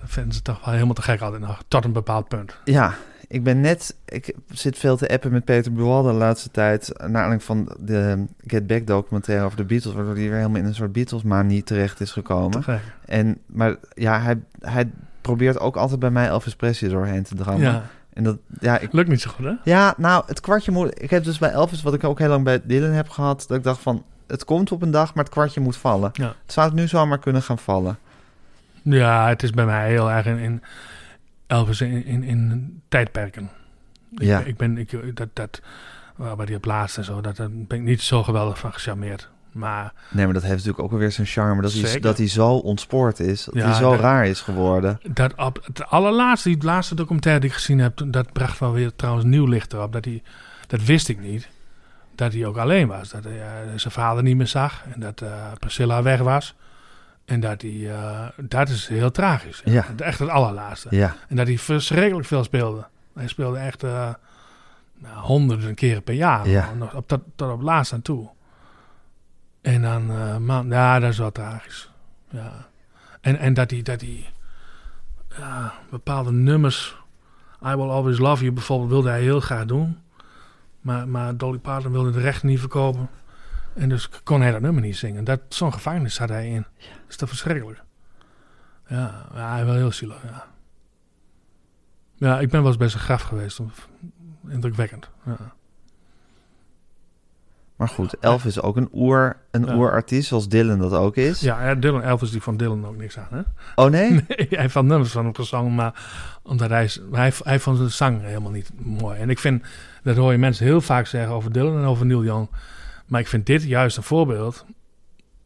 dat 0.00 0.10
vinden 0.10 0.34
ze 0.34 0.42
toch 0.42 0.64
wel 0.64 0.74
helemaal 0.74 0.94
te 0.94 1.02
gek 1.02 1.20
altijd 1.20 1.42
nog. 1.42 1.62
Tot 1.68 1.84
een 1.84 1.92
bepaald 1.92 2.28
punt. 2.28 2.56
ja. 2.64 2.94
Ik 3.30 3.44
ben 3.44 3.60
net, 3.60 3.96
ik 4.04 4.34
zit 4.48 4.78
veel 4.78 4.96
te 4.96 5.08
appen 5.08 5.32
met 5.32 5.44
Peter 5.44 5.72
Buwalda 5.72 6.10
de 6.10 6.16
laatste 6.16 6.50
tijd. 6.50 6.92
Naar 6.96 7.06
aanleiding 7.06 7.42
van 7.42 7.76
de 7.78 8.26
Get 8.46 8.66
Back 8.66 8.86
documentaire 8.86 9.44
over 9.44 9.56
de 9.56 9.64
Beatles, 9.64 9.94
waardoor 9.94 10.14
hij 10.14 10.22
weer 10.22 10.34
helemaal 10.36 10.60
in 10.60 10.64
een 10.64 10.74
soort 10.74 10.92
Beatles-manie 10.92 11.62
terecht 11.62 12.00
is 12.00 12.12
gekomen. 12.12 12.60
Te. 12.60 12.78
En, 13.04 13.38
maar 13.46 13.76
ja, 13.94 14.20
hij, 14.20 14.40
hij 14.60 14.90
probeert 15.20 15.58
ook 15.58 15.76
altijd 15.76 16.00
bij 16.00 16.10
mij 16.10 16.26
Elvis 16.26 16.56
Presley 16.56 16.90
doorheen 16.90 17.22
te 17.22 17.34
drammen. 17.34 17.72
Ja, 17.72 17.82
En 18.12 18.24
dat, 18.24 18.38
ja, 18.60 18.78
ik, 18.78 18.92
lukt 18.92 19.08
niet 19.08 19.20
zo 19.20 19.30
goed, 19.30 19.44
hè? 19.44 19.54
ja, 19.64 19.94
nou, 19.96 20.24
het 20.26 20.40
kwartje 20.40 20.72
moet... 20.72 21.02
Ik 21.02 21.10
heb 21.10 21.24
dus 21.24 21.38
bij 21.38 21.50
Elvis, 21.50 21.82
wat 21.82 21.94
ik 21.94 22.04
ook 22.04 22.18
heel 22.18 22.28
lang 22.28 22.44
bij 22.44 22.60
Dylan 22.64 22.90
heb 22.90 23.08
gehad... 23.08 23.44
dat 23.48 23.56
ik 23.56 23.64
dacht 23.64 23.80
van, 23.80 24.04
het 24.30 24.44
komt 24.44 24.72
op 24.72 24.82
een 24.82 24.90
dag, 24.90 25.14
maar 25.14 25.24
het 25.24 25.32
kwartje 25.32 25.60
moet 25.60 25.76
vallen. 25.76 26.10
Ja. 26.12 26.34
Het 26.42 26.52
zou 26.52 26.66
het 26.66 26.76
nu 26.76 26.88
zomaar 26.88 27.18
kunnen 27.18 27.42
gaan 27.42 27.58
vallen. 27.58 27.98
Ja, 28.82 29.28
het 29.28 29.42
is 29.42 29.50
bij 29.50 29.64
mij 29.66 29.88
heel 29.88 30.10
erg 30.10 30.26
in, 30.26 30.38
in 30.38 30.62
Elvis 31.46 31.80
in, 31.80 32.04
in, 32.04 32.22
in 32.22 32.80
tijdperken. 32.88 33.50
Ik, 34.10 34.22
Ja. 34.22 34.40
ik 34.40 34.56
ben, 34.56 34.78
ik, 34.78 35.16
dat, 35.16 35.28
dat, 35.32 35.60
waar 36.16 36.46
die 36.46 36.56
op 36.56 36.64
laatst 36.64 36.96
en 36.96 37.04
zo, 37.04 37.20
dat, 37.20 37.36
ben 37.36 37.78
ik 37.78 37.82
niet 37.82 38.00
zo 38.02 38.22
geweldig 38.22 38.58
van 38.58 38.72
gecharmeerd. 38.72 39.28
Maar 39.52 39.92
Nee, 40.10 40.24
maar 40.24 40.34
dat 40.34 40.42
heeft 40.42 40.54
natuurlijk 40.54 40.82
ook 40.84 40.92
alweer 40.92 41.12
zijn 41.12 41.26
charme. 41.26 41.62
Dat 41.62 41.72
hij, 41.72 42.00
dat 42.00 42.18
hij 42.18 42.28
zo 42.28 42.52
ontspoord 42.54 43.20
is. 43.20 43.44
Dat 43.44 43.54
Ja, 43.54 43.64
hij 43.64 43.74
zo 43.74 43.90
dat- 43.90 44.00
raar 44.00 44.26
is 44.26 44.40
geworden. 44.40 45.00
dat 45.12 45.34
op 45.36 45.60
het 45.64 45.86
allerlaatste, 45.86 46.48
die 46.48 46.64
laatste 46.64 46.94
documentaire 46.94 47.40
die 47.40 47.50
ik 47.50 47.56
gezien 47.56 47.78
heb, 47.78 48.02
dat 48.06 48.32
bracht 48.32 48.58
wel 48.58 48.72
weer 48.72 48.94
trouwens 48.96 49.24
nieuw 49.26 49.46
licht 49.46 49.72
erop. 49.72 49.92
Dat, 49.92 50.04
hij, 50.04 50.22
dat 50.66 50.82
wist 50.84 51.08
ik 51.08 51.20
niet. 51.20 51.48
Dat 52.20 52.32
hij 52.32 52.46
ook 52.46 52.56
alleen 52.56 52.88
was. 52.88 53.08
Dat 53.08 53.24
hij 53.24 53.40
eh, 53.40 53.48
zijn 53.76 53.92
vader 53.92 54.22
niet 54.22 54.36
meer 54.36 54.46
zag. 54.46 54.84
En 54.94 55.00
dat 55.00 55.20
eh, 55.20 55.52
Priscilla 55.58 56.02
weg 56.02 56.20
was. 56.20 56.54
En 57.24 57.40
dat 57.40 57.62
hij, 57.62 57.90
eh, 57.90 58.26
dat 58.36 58.68
is 58.68 58.88
heel 58.88 59.10
tragisch. 59.10 59.62
Ja. 59.64 59.86
Echt 59.96 60.18
het 60.18 60.28
allerlaatste. 60.28 60.88
Ja, 60.90 61.16
En 61.28 61.36
dat 61.36 61.46
hij 61.46 61.58
verschrikkelijk 61.58 62.26
veel 62.26 62.44
speelde. 62.44 62.86
Hij 63.14 63.28
speelde 63.28 63.58
echt 63.58 63.82
nou, 63.82 65.18
honderden 65.20 65.74
keren 65.74 66.02
per 66.02 66.14
jaar. 66.14 66.48
Ja. 66.48 66.72
Nog 66.74 66.94
op, 66.94 67.08
tot, 67.08 67.20
tot 67.36 67.52
op 67.52 67.62
laatst 67.62 67.92
aan 67.92 68.02
toe. 68.02 68.28
En 69.62 69.82
dan, 69.82 70.06
man, 70.44 70.68
ja, 70.68 70.98
dat 70.98 71.10
is 71.10 71.18
wel 71.18 71.32
tragisch. 71.32 71.90
Ja. 72.30 72.66
En, 73.20 73.38
en 73.38 73.54
dat 73.54 73.70
hij, 73.70 73.82
dat 73.82 74.00
hij 74.00 74.26
ja, 75.38 75.74
bepaalde 75.90 76.32
nummers, 76.32 76.96
I 77.66 77.74
Will 77.74 77.90
Always 77.90 78.18
Love 78.18 78.42
You 78.42 78.54
bijvoorbeeld, 78.54 78.90
wilde 78.90 79.08
hij 79.08 79.20
heel 79.20 79.40
graag 79.40 79.64
doen. 79.64 79.98
Maar, 80.80 81.08
maar 81.08 81.36
Dolly 81.36 81.58
Parton 81.58 81.92
wilde 81.92 82.10
de 82.10 82.20
rechten 82.20 82.48
niet 82.48 82.60
verkopen. 82.60 83.08
En 83.74 83.88
dus 83.88 84.08
kon 84.22 84.40
hij 84.40 84.50
dat 84.50 84.60
nummer 84.60 84.82
niet 84.82 84.96
zingen. 84.96 85.24
Dat, 85.24 85.40
zo'n 85.48 85.72
gevangenis 85.72 86.14
zat 86.14 86.28
hij 86.28 86.48
in. 86.48 86.66
Dat 86.78 87.08
is 87.08 87.16
toch 87.16 87.28
verschrikkelijk. 87.28 87.82
Ja, 88.86 89.26
ja, 89.34 89.64
wel 89.64 89.74
heel 89.74 89.92
zielig, 89.92 90.22
ja. 90.22 90.46
Ja, 92.14 92.40
ik 92.40 92.50
ben 92.50 92.60
wel 92.60 92.68
eens 92.68 92.78
bij 92.78 92.88
zijn 92.88 93.02
graf 93.02 93.22
geweest. 93.22 93.60
Indrukwekkend. 94.48 95.10
Ja. 95.24 95.54
Maar 97.80 97.88
goed. 97.88 98.14
Elvis 98.18 98.56
is 98.56 98.60
ook 98.60 98.76
een, 98.76 98.88
oer, 98.92 99.36
een 99.50 99.64
Ja. 99.66 99.76
oerartiest, 99.76 100.28
zoals 100.28 100.48
Dylan 100.48 100.78
dat 100.78 100.92
ook 100.92 101.16
is. 101.16 101.40
Ja, 101.40 101.74
Dylan 101.74 102.02
Elvis 102.02 102.30
die 102.30 102.42
van 102.42 102.56
Dylan 102.56 102.86
ook 102.86 102.96
niks 102.96 103.18
aan, 103.18 103.26
hè? 103.30 103.40
Oh 103.74 103.90
nee? 103.90 104.10
Nee, 104.28 104.46
hij 104.50 104.68
vond 104.68 104.88
nummers 104.88 105.10
van 105.12 105.24
hem 105.24 105.34
gezongen, 105.34 105.74
maar 105.74 105.94
omdat 106.42 106.68
hij, 106.68 106.90
hij, 107.12 107.32
hij 107.42 107.58
vond 107.60 107.76
zijn 107.76 107.90
zang 107.90 108.22
helemaal 108.22 108.50
niet 108.50 108.70
mooi. 108.76 109.18
En 109.18 109.30
ik 109.30 109.38
vind, 109.38 109.62
dat 110.02 110.16
hoor 110.16 110.32
je 110.32 110.38
mensen 110.38 110.66
heel 110.66 110.80
vaak 110.80 111.06
zeggen 111.06 111.34
over 111.34 111.52
Dylan 111.52 111.78
en 111.78 111.84
over 111.84 112.06
Neil 112.06 112.24
Young. 112.24 112.48
Maar 113.06 113.20
ik 113.20 113.28
vind 113.28 113.46
dit 113.46 113.62
juist 113.62 113.96
een 113.96 114.02
voorbeeld 114.02 114.64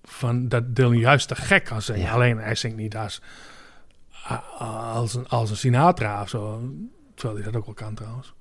van 0.05 0.49
dat 0.49 0.77
Dylan 0.77 0.99
juist 0.99 1.29
te 1.29 1.35
gek 1.35 1.65
kan 1.65 1.83
zingen. 1.83 2.03
Ja. 2.03 2.13
Alleen 2.13 2.39
hij 2.39 2.55
zingt 2.55 2.77
niet 2.77 2.97
als, 2.97 3.23
als, 4.59 5.15
een, 5.15 5.29
als 5.29 5.51
een 5.51 5.57
Sinatra 5.57 6.23
of 6.23 6.29
zo. 6.29 6.61
Terwijl 7.15 7.43
hij 7.43 7.51
dat 7.51 7.61
ook 7.61 7.67
wel 7.67 7.75
kan 7.75 7.95
trouwens. 7.95 8.35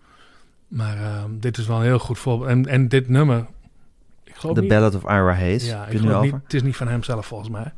Maar 0.68 0.98
ehm, 0.98 1.30
dit 1.40 1.58
is 1.58 1.68
wel 1.68 1.78
een 1.78 1.84
heel 1.84 2.00
goed 2.00 2.20
voorbeeld. 2.20 2.50
En, 2.50 2.66
en 2.66 2.88
dit 2.88 3.10
nummer, 3.10 3.46
The 4.54 4.60
niet... 4.60 4.70
Ballad 4.70 4.96
of 4.96 5.04
Ira 5.04 5.34
Hayes. 5.34 5.66
Ja, 5.68 5.86
ik 5.86 5.92
het 5.92 5.94
nu 5.94 6.00
geloof 6.00 6.16
over? 6.16 6.32
niet, 6.34 6.44
het 6.44 6.54
is 6.54 6.64
niet 6.64 6.76
van 6.78 6.88
hem 6.88 7.04
zelf 7.04 7.26
volgens 7.26 7.50
mij. 7.50 7.72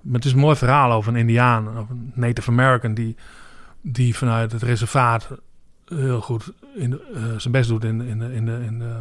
Maar 0.00 0.14
het 0.14 0.24
is 0.24 0.32
een 0.32 0.38
mooi 0.38 0.56
verhaal 0.56 0.92
over 0.92 1.12
een 1.12 1.18
Indiaan, 1.18 1.78
of 1.78 1.88
een 1.90 2.12
Native 2.14 2.50
American, 2.50 2.94
die, 2.94 3.16
die 3.80 4.16
vanuit 4.16 4.52
het 4.52 4.62
reservaat 4.62 5.28
heel 5.86 6.20
goed 6.20 6.52
in, 6.74 6.90
de- 6.90 7.10
eh, 7.14 7.38
zijn 7.38 7.52
best 7.52 7.68
doet 7.68 7.84
in, 7.84 8.00
in, 8.00 8.18
de- 8.18 8.34
in, 8.34 8.44
de, 8.44 8.58
in 8.66 8.78
de, 8.78 8.94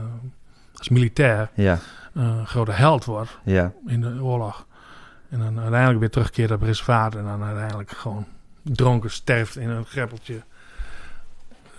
als 0.75 0.90
militair. 0.90 1.50
Ja, 1.54 1.80
eh, 2.13 2.45
grote 2.45 2.72
held 2.72 3.06
wordt 3.06 3.38
ja. 3.44 3.72
in 3.86 4.01
de 4.01 4.18
oorlog. 4.22 4.66
En 5.30 5.40
dan 5.40 5.60
uiteindelijk 5.60 6.00
weer 6.00 6.10
terugkeert 6.10 6.51
op 6.51 6.60
het 6.60 6.68
reservaat 6.69 7.16
en 7.16 7.24
dan 7.24 7.44
uiteindelijk 7.44 7.92
gewoon 7.92 8.25
dronken 8.62 9.12
sterft 9.12 9.57
in 9.57 9.69
een 9.69 9.86
greppeltje. 9.86 10.42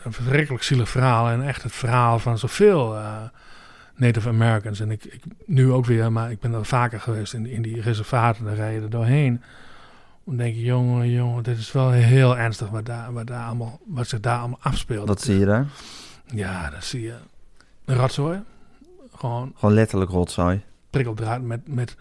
Een 0.02 0.12
verschrikkelijk 0.12 0.64
zielig 0.64 0.88
verhaal 0.88 1.28
en 1.28 1.42
echt 1.46 1.62
het 1.62 1.72
verhaal 1.72 2.18
van 2.18 2.38
zoveel 2.38 2.96
eh, 2.96 3.16
Native 3.96 4.28
Americans. 4.28 4.80
En 4.80 4.90
ik, 4.90 5.04
ik 5.04 5.22
nu 5.46 5.72
ook 5.72 5.86
weer, 5.86 6.12
maar 6.12 6.30
ik 6.30 6.40
ben 6.40 6.52
er 6.52 6.64
vaker 6.64 7.00
geweest 7.00 7.32
in, 7.34 7.46
in 7.46 7.62
die 7.62 7.80
reservaten, 7.80 8.44
daar 8.44 8.54
rij 8.54 8.74
je 8.74 8.80
er 8.80 8.90
doorheen. 8.90 9.42
Dan 10.24 10.36
denk 10.36 10.54
je, 10.54 10.60
jongen, 10.62 11.10
jongen, 11.10 11.42
dit 11.42 11.58
is 11.58 11.72
wel 11.72 11.90
heel 11.90 12.38
ernstig 12.38 12.68
wat, 12.68 12.86
daar, 12.86 13.12
wat, 13.12 13.26
daar 13.26 13.46
allemaal, 13.46 13.80
wat 13.86 14.08
zich 14.08 14.20
daar 14.20 14.38
allemaal 14.38 14.58
afspeelt. 14.62 15.08
Wat 15.08 15.22
zie 15.22 15.38
je 15.38 15.44
daar? 15.44 15.66
Ja, 16.26 16.70
dat 16.70 16.84
zie 16.84 17.02
je. 17.02 17.14
Een 17.84 17.96
rotzooi. 17.96 18.42
Gewoon 19.16 19.52
Gewoon 19.56 19.74
letterlijk 19.74 20.10
rotzooi. 20.10 20.62
prikkeldraad 20.90 21.42
met, 21.42 21.68
met, 21.68 21.96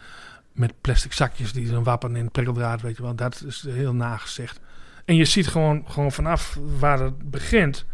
met 0.51 0.73
plastic 0.81 1.13
zakjes 1.13 1.53
die 1.53 1.67
zo'n 1.67 1.83
wappen 1.83 2.15
in 2.15 2.31
prikkeldraad, 2.31 2.81
weet 2.81 2.97
je 2.97 3.03
wel. 3.03 3.15
Dat 3.15 3.43
is 3.47 3.65
heel 3.69 3.93
nagezicht. 3.93 4.59
En 5.05 5.15
je 5.15 5.25
ziet 5.25 5.47
gewoon, 5.47 5.83
gewoon 5.87 6.11
vanaf 6.11 6.59
waar 6.79 6.99
het 6.99 7.31
begint, 7.31 7.85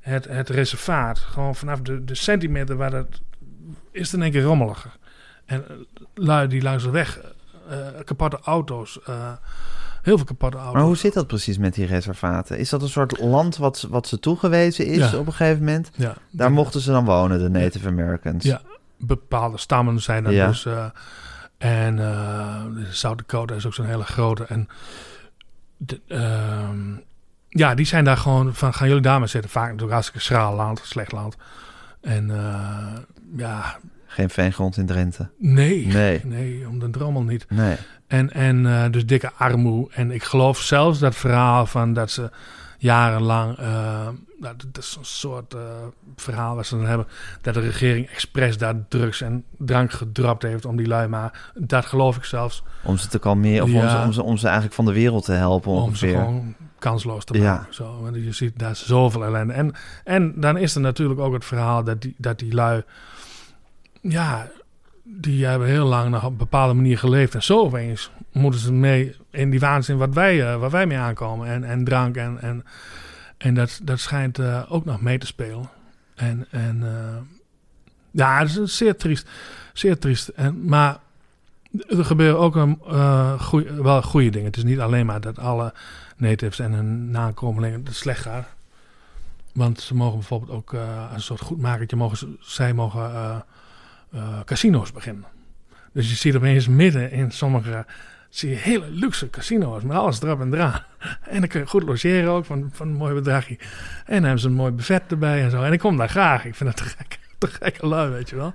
het, 0.00 0.24
het 0.28 0.48
reservaat, 0.48 1.18
gewoon 1.18 1.54
vanaf 1.54 1.80
de, 1.80 2.04
de 2.04 2.14
centimeter 2.14 2.76
waar 2.76 2.90
dat 2.90 3.06
is 3.90 4.02
het 4.02 4.12
in 4.12 4.22
één 4.22 4.30
keer 4.32 4.42
rommeliger. 4.42 4.90
En 5.44 5.64
eh, 5.68 5.74
lui 6.14 6.48
die 6.48 6.62
langs 6.62 6.82
de 6.84 6.90
weg, 6.90 7.20
eh, 7.68 7.76
kapotte 8.04 8.38
auto's, 8.42 8.98
heel 10.02 10.16
veel 10.16 10.26
kapotte 10.26 10.56
auto's. 10.56 10.74
Maar 10.74 10.82
hoe 10.82 10.96
zit 10.96 11.12
dat 11.14 11.26
precies 11.26 11.58
met 11.58 11.74
die 11.74 11.86
reservaten? 11.86 12.58
Is 12.58 12.68
dat 12.68 12.82
een 12.82 12.88
soort 12.88 13.20
land 13.20 13.56
wat, 13.56 13.86
wat 13.90 14.06
ze 14.06 14.18
toegewezen 14.20 14.86
is 14.86 15.10
Ja. 15.10 15.18
op 15.18 15.26
een 15.26 15.32
gegeven 15.32 15.58
moment? 15.64 15.90
Ja, 15.94 16.14
Daar 16.30 16.52
mochten 16.52 16.80
ze 16.80 16.90
dan 16.90 17.04
wonen, 17.04 17.38
de 17.38 17.48
Native 17.48 17.88
Americans. 17.88 18.44
Ja. 18.44 18.60
bepaalde 19.02 19.58
stammen 19.58 20.00
zijn 20.00 20.26
er 20.26 20.32
Ja. 20.32 20.46
dus. 20.46 20.66
en 21.58 21.98
eh 21.98 22.64
South 22.90 23.18
Dakota 23.18 23.54
is 23.54 23.66
ook 23.66 23.74
zo'n 23.74 23.86
hele 23.86 24.04
grote. 24.04 24.44
En 24.44 24.68
de, 25.76 26.00
ehm, 26.08 26.78
ja, 27.50 27.74
die 27.74 27.86
zijn 27.86 28.04
daar 28.04 28.16
gewoon 28.16 28.54
van, 28.54 28.74
gaan 28.74 28.88
jullie 28.88 29.02
daar 29.02 29.18
maar 29.18 29.28
zitten. 29.28 29.50
Vaak 29.50 29.64
natuurlijk 29.64 29.92
hartstikke 29.92 30.20
schraal 30.20 30.54
land, 30.54 30.80
slecht 30.84 31.12
land. 31.12 31.36
En 32.00 32.30
eh, 32.30 32.96
ja, 33.36 33.78
Geen 34.06 34.30
veengrond 34.30 34.76
in 34.76 34.86
Drenthe. 34.86 35.28
nee, 35.38 35.86
Nee. 35.86 36.20
nee, 36.36 36.68
om 36.68 36.78
de 36.78 36.90
drommel 36.90 37.22
niet. 37.22 37.46
Nee. 37.48 37.76
En, 38.06 38.32
en 38.32 38.66
eh, 38.66 38.90
dus 38.90 39.06
dikke 39.06 39.32
armoe. 39.36 39.88
En 39.92 40.10
ik 40.10 40.22
geloof 40.22 40.58
zelfs 40.58 40.98
dat 40.98 41.14
verhaal 41.14 41.66
van 41.66 41.92
dat 41.92 42.10
ze 42.10 42.30
jarenlang... 42.78 43.56
eh, 43.58 44.08
nou, 44.38 44.54
dat 44.56 44.82
is 44.84 44.96
een 44.98 45.04
soort 45.04 45.54
verhaal 46.16 46.56
wat 46.56 46.66
ze 46.66 46.76
dan 46.76 46.86
hebben... 46.86 47.06
dat 47.40 47.54
de 47.54 47.60
regering 47.60 48.08
expres 48.08 48.58
daar 48.58 48.74
drugs 48.88 49.20
en 49.20 49.44
drank 49.58 49.92
gedropt 49.92 50.42
heeft 50.42 50.64
om 50.64 50.76
die 50.76 50.86
lui. 50.86 51.08
Maar 51.08 51.50
dat 51.54 51.86
geloof 51.86 52.16
ik 52.16 52.24
zelfs 52.24 52.62
Om 52.82 52.96
ze 52.96 53.08
te 53.08 53.18
kalmeren, 53.18 53.62
of 53.64 53.72
om, 53.72 53.88
ze, 53.88 53.96
om, 54.04 54.12
ze, 54.12 54.22
om 54.22 54.36
ze 54.36 54.44
eigenlijk 54.44 54.74
van 54.74 54.84
de 54.84 54.92
wereld 54.92 55.24
te 55.24 55.32
helpen 55.32 55.72
om 55.72 55.94
ze 55.94 56.06
ongeveer. 56.06 56.24
gewoon 56.24 56.54
kansloos 56.80 57.24
te 57.24 57.38
Ja. 57.38 57.54
maken. 57.54 57.74
Zo, 57.74 58.00
want 58.02 58.14
je 58.14 58.32
ziet 58.32 58.58
daar 58.58 58.70
is 58.70 58.86
zoveel 58.86 59.24
ellende. 59.24 59.52
En, 59.52 59.72
en 60.04 60.32
dan 60.40 60.56
is 60.56 60.74
er 60.74 60.80
natuurlijk 60.80 61.20
ook 61.20 61.32
het 61.32 61.44
verhaal 61.44 61.84
dat 61.84 62.02
die, 62.02 62.14
dat 62.18 62.38
die 62.38 62.54
lui... 62.54 62.82
Ja, 64.00 64.50
die 65.02 65.46
hebben 65.46 65.68
heel 65.68 65.86
lang 65.86 66.10
nog 66.10 66.24
op 66.24 66.30
een 66.30 66.36
bepaalde 66.36 66.74
manier 66.74 66.98
geleefd. 66.98 67.34
En 67.34 67.42
zo 67.42 67.58
opeens 67.58 68.10
moeten 68.32 68.60
ze 68.60 68.72
mee 68.72 69.16
in 69.30 69.50
die 69.50 69.60
waanzin 69.60 69.96
wat 69.96 70.14
wij, 70.14 70.52
eh, 70.52 70.56
waar 70.60 70.70
wij 70.70 70.86
mee 70.86 70.98
aankomen. 70.98 71.48
En, 71.48 71.64
en 71.64 71.84
drank 71.84 72.16
en, 72.16 72.40
en, 72.40 72.64
en 73.38 73.54
dat, 73.54 73.80
dat 73.82 74.00
schijnt 74.00 74.38
eh, 74.38 74.62
ook 74.68 74.84
nog 74.84 75.00
mee 75.00 75.18
te 75.18 75.26
spelen. 75.26 75.68
En, 76.14 76.46
en 76.50 76.82
eh, 76.82 77.16
ja, 78.10 78.38
het 78.38 78.56
is 78.56 78.76
zeer 78.76 78.96
triest. 78.96 79.28
Zeer 79.72 79.98
triest. 79.98 80.28
En, 80.28 80.64
maar 80.64 80.98
er 81.88 82.04
gebeuren 82.04 82.38
ook 82.38 82.56
een, 82.56 82.80
eh, 82.86 83.40
goeie, 83.40 83.72
wel 83.72 84.02
goede 84.02 84.30
dingen. 84.30 84.46
Het 84.46 84.56
is 84.56 84.64
niet 84.64 84.80
alleen 84.80 85.06
maar 85.06 85.20
dat 85.20 85.38
alle 85.38 85.72
natives 86.16 86.58
en 86.58 86.72
hun 86.72 87.10
nakomelingen 87.10 87.84
slecht 87.90 88.22
gaat. 88.22 88.48
Want 89.52 89.80
ze 89.80 89.94
mogen 89.94 90.18
bijvoorbeeld 90.18 90.50
ook 90.50 90.72
eh, 90.72 91.10
een 91.12 91.20
soort 91.20 91.40
goedmakertje, 91.40 91.96
mogen 91.96 92.16
ze, 92.16 92.36
zij 92.40 92.72
mogen 92.72 93.12
eh, 94.12 94.40
casino's 94.44 94.92
beginnen. 94.92 95.24
Dus 95.92 96.08
je 96.08 96.16
ziet 96.16 96.36
opeens 96.36 96.68
midden 96.68 97.10
in 97.10 97.30
sommige 97.30 97.86
zie 98.28 98.50
je 98.50 98.56
hele 98.56 98.90
luxe 98.90 99.30
casino's 99.30 99.82
met 99.82 99.96
alles 99.96 100.22
erop 100.22 100.40
en 100.40 100.54
eraan. 100.54 100.84
En 101.30 101.38
dan 101.40 101.48
kun 101.48 101.60
je 101.60 101.66
goed 101.66 101.82
logeren 101.82 102.30
ook 102.30 102.44
van, 102.44 102.70
van 102.72 102.88
een 102.88 102.94
mooi 102.94 103.14
bedragje. 103.14 103.56
En 104.04 104.14
dan 104.14 104.22
hebben 104.22 104.40
ze 104.40 104.46
een 104.46 104.54
mooi 104.54 104.72
buffet 104.72 105.02
erbij 105.08 105.42
en 105.42 105.50
zo. 105.50 105.62
En 105.62 105.72
ik 105.72 105.78
kom 105.78 105.96
daar 105.96 106.08
graag. 106.08 106.44
Ik 106.44 106.54
vind 106.54 106.68
dat 106.68 106.78
te 106.78 106.84
gek. 106.96 107.18
Te 107.38 107.46
gekke 107.46 107.86
lui, 107.86 108.10
weet 108.10 108.30
je 108.30 108.36
wel. 108.36 108.54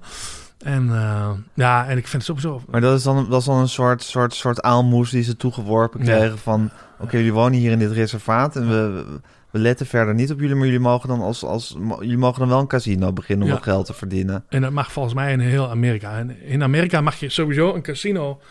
En 0.58 0.90
eh, 0.90 1.30
ja, 1.54 1.88
en 1.88 1.98
ik 1.98 2.08
vind 2.08 2.28
het 2.28 2.38
sowieso... 2.38 2.62
Maar 2.70 2.82
dat 2.82 2.98
is 2.98 3.04
dan, 3.04 3.30
dat 3.30 3.40
is 3.40 3.46
dan 3.46 3.58
een 3.58 3.68
soort, 3.70 4.04
soort, 4.04 4.34
soort 4.34 4.62
aalmoes 4.62 5.10
die 5.10 5.24
ze 5.24 5.38
toegeworpen 5.38 6.06
Ja. 6.06 6.18
kregen 6.18 6.38
van... 6.38 6.70
Oké, 7.00 7.18
jullie 7.18 7.34
wonen 7.34 7.60
hier 7.60 7.72
in 7.72 7.80
dit 7.80 7.92
reservaat 7.92 8.56
en 8.56 8.70
we, 8.70 9.06
we 9.52 9.60
letten 9.60 9.86
verder 9.86 10.14
niet 10.14 10.32
op 10.32 10.40
jullie... 10.40 10.56
maar 10.56 10.66
jullie 10.66 10.80
mogen 10.80 11.10
dan, 11.10 11.22
als, 11.22 11.44
als, 11.44 11.78
jullie 12.00 12.18
mogen 12.18 12.40
dan 12.40 12.50
wel 12.50 12.60
een 12.60 12.68
casino 12.68 13.14
beginnen 13.14 13.44
om 13.46 13.50
Ja. 13.52 13.58
wat 13.58 13.66
geld 13.68 13.86
te 13.86 13.94
verdienen. 13.94 14.46
En 14.50 14.62
dat 14.62 14.72
mag 14.72 14.92
volgens 14.92 15.14
mij 15.16 15.32
in 15.32 15.40
heel 15.40 15.70
Amerika. 15.70 16.18
En 16.18 16.42
in 16.42 16.64
Amerika 16.64 17.02
mag 17.02 17.16
je 17.16 17.30
sowieso 17.30 17.74
een 17.74 17.82
casino 17.82 18.42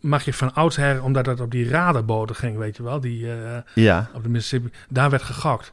mag 0.00 0.24
je 0.24 0.32
van 0.32 0.54
oudsher, 0.54 1.02
omdat 1.02 1.26
het 1.26 1.40
op 1.40 1.50
die 1.50 1.68
radarboten 1.68 2.36
ging, 2.36 2.56
weet 2.56 2.76
je 2.76 2.82
wel, 2.82 3.00
die 3.00 3.32
eh, 3.32 3.58
Ja. 3.74 4.10
op 4.14 4.22
de 4.22 4.28
Mississippi, 4.28 4.70
daar 4.88 5.10
werd 5.10 5.22
gegokt. 5.22 5.72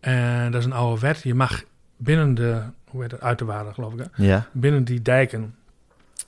En 0.00 0.50
dat 0.52 0.60
is 0.60 0.66
een 0.66 0.72
oude 0.72 1.00
wet. 1.00 1.22
Je 1.22 1.34
mag 1.34 1.62
binnen 1.96 2.34
de, 2.34 2.62
hoe 2.90 3.02
heet 3.02 3.10
het, 3.10 3.20
uit 3.20 3.38
de 3.38 3.44
water 3.44 3.74
geloof 3.74 3.92
ik, 3.92 3.98
hè? 4.12 4.24
Ja. 4.24 4.46
binnen 4.52 4.84
die 4.84 5.02
dijken 5.02 5.54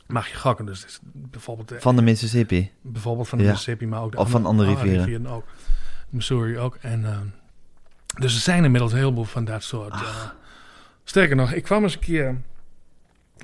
mag 0.07 0.29
je 0.29 0.37
gokken. 0.37 0.67
Dus 0.67 0.99
bijvoorbeeld, 1.13 1.69
de- 1.69 1.81
Van 1.81 1.97
de 1.97 2.03
Mississippi. 2.03 2.71
bijvoorbeeld 2.81 3.29
van 3.29 3.39
de 3.39 3.45
Ja. 3.45 3.51
Mississippi, 3.51 3.87
maar 3.87 4.03
ook 4.03 4.13
de 4.13 4.19
Of 4.19 4.31
van 4.31 4.47
andere 4.47 4.75
rivieren. 4.75 5.27
ook. 5.27 5.45
Missouri 6.09 6.59
ook. 6.59 6.77
En, 6.81 7.05
ehm, 7.05 7.27
dus 8.21 8.35
er 8.35 8.41
zijn 8.41 8.65
inmiddels 8.65 8.93
een 8.93 8.99
heleboel 8.99 9.25
van 9.25 9.45
dat 9.45 9.63
soort. 9.63 9.93
eh, 9.93 10.25
sterker 11.05 11.37
nog, 11.37 11.53
ik 11.53 11.63
kwam 11.63 11.83
eens 11.83 11.95
een 11.95 12.01
keer. 12.01 12.41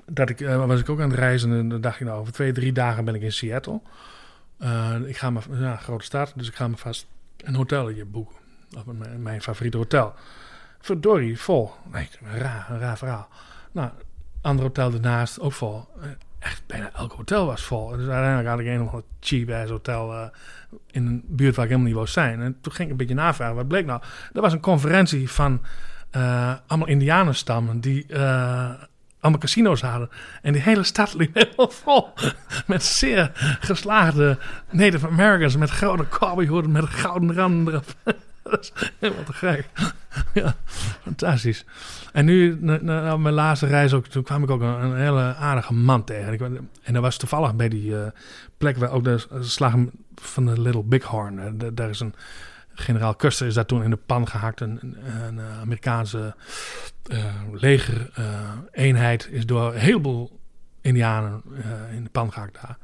Dat 0.07 0.29
ik, 0.31 0.41
eh, 0.41 0.67
was 0.67 0.81
ik 0.81 0.89
ook 0.89 1.01
aan 1.01 1.11
het 1.11 1.19
reizen 1.19 1.53
en 1.53 1.69
dan 1.69 1.81
dacht 1.81 2.01
ik 2.01 2.07
nou, 2.07 2.21
over 2.21 2.33
twee, 2.33 2.53
drie 2.53 2.73
dagen 2.73 3.05
ben 3.05 3.15
ik 3.15 3.23
in 3.23 3.33
Seattle. 3.33 3.81
Eh, 4.59 4.95
ik 5.07 5.17
ga 5.17 5.31
me, 5.31 5.41
ja, 5.51 5.77
grote 5.77 6.05
stad, 6.05 6.33
dus 6.37 6.49
ik 6.49 6.55
ga 6.55 6.69
me 6.69 6.77
vast 6.77 7.07
een 7.37 7.55
hotelletje 7.55 8.05
boeken. 8.05 8.37
Of 8.77 8.85
mijn, 8.85 9.23
mijn 9.23 9.43
favoriete 9.43 9.77
hotel. 9.77 10.15
Verdorie, 10.81 11.41
vol. 11.41 11.73
Nee, 11.93 12.09
raar, 12.23 12.67
een 12.71 12.79
raar 12.79 12.99
verhaal. 12.99 13.29
Nou, 13.73 13.91
ander 14.41 14.65
hotel 14.65 14.93
ernaast, 14.93 15.41
ook 15.41 15.53
vol. 15.53 15.87
Eh, 16.01 16.09
Echt 16.39 16.63
bijna 16.67 16.91
elk 16.95 17.13
hotel 17.13 17.47
was 17.47 17.63
vol. 17.63 17.89
Dus 17.89 18.09
uiteindelijk 18.09 18.49
had 18.49 18.59
ik 18.59 18.67
een 18.67 18.81
of 18.83 18.89
ander 18.89 19.05
cheap-ass 19.21 19.71
hotel 19.71 20.13
eh, 20.13 20.27
in 20.91 21.07
een 21.07 21.25
buurt 21.27 21.57
waar 21.57 21.65
ik 21.65 21.71
helemaal 21.71 21.91
niet 21.91 21.99
wou 21.99 22.07
zijn. 22.07 22.41
En 22.41 22.57
toen 22.61 22.73
ging 22.73 22.85
ik 22.85 22.91
een 22.91 22.97
beetje 22.97 23.15
navragen. 23.15 23.55
Wat 23.55 23.69
bleek 23.69 23.87
nou? 23.87 24.03
Er 24.33 24.41
was 24.41 24.53
een 24.53 24.61
conferentie 24.61 25.31
van 25.31 25.63
eh, 26.11 26.55
allemaal 26.67 26.89
indianenstammen 26.89 27.81
die 27.81 28.07
allemaal 29.21 29.41
casino's 29.41 29.81
hadden. 29.81 30.11
En 30.43 30.53
die 30.53 30.63
hele 30.63 30.83
stad 30.83 31.15
liep 31.15 31.35
helemaal 31.39 31.71
vol. 31.71 32.09
Met 32.67 32.85
zeer 32.85 33.31
geslaagde 33.61 34.39
Native 34.71 35.07
Americans 35.07 35.57
met 35.57 35.71
grote 35.71 36.09
cowboyhoeden 36.09 36.73
met 36.73 36.87
gouden 36.87 37.35
randen 37.35 37.75
erop. 37.75 38.17
Dat 38.51 38.61
is 38.61 38.73
helemaal 38.99 39.25
te 39.25 39.33
gek. 39.33 39.69
ja, 40.35 40.55
fantastisch. 41.03 41.65
En 42.13 42.25
nu, 42.25 42.59
na, 42.61 42.79
na- 42.83 43.17
mijn 43.17 43.35
laatste 43.35 43.67
reis 43.67 43.93
ook, 43.93 44.07
toen 44.07 44.23
kwam 44.23 44.43
ik 44.43 44.51
ook 44.51 44.61
een, 44.61 44.97
hele 44.97 45.35
aardige 45.35 45.75
man 45.75 46.05
tegen. 46.05 46.69
En 46.83 46.93
dat 46.93 47.03
was 47.03 47.17
toevallig 47.17 47.55
bij 47.55 47.69
die 47.69 47.99
eh, 48.01 48.11
plek 48.59 48.77
waar 48.77 48.91
ook 48.91 49.05
de 49.05 49.19
slag 49.41 49.75
van 50.15 50.47
de 50.47 50.61
Little 50.61 50.83
Bighorn. 50.83 51.59
da- 51.59 51.71
daar 51.71 51.89
is 51.91 52.01
een 52.01 52.15
generaal 52.75 53.17
Custer 53.17 53.47
is 53.47 53.55
daar 53.55 53.67
toen 53.67 53.83
in 53.83 53.91
de 53.91 53.99
pan 54.07 54.29
gehakt. 54.29 54.61
Een, 54.61 54.81
een, 54.83 55.39
eh, 55.39 55.61
Amerikaanse 55.61 56.35
eh 57.07 57.25
leger 57.53 58.11
eh, 58.15 58.25
eenheid 58.73 59.29
is 59.31 59.47
door 59.47 59.75
een 59.75 59.81
heleboel 59.81 60.41
Indianen 60.81 61.43
in 61.93 62.05
de 62.05 62.11
pan 62.11 62.33
gehakt 62.33 62.55
daar. 62.63 62.79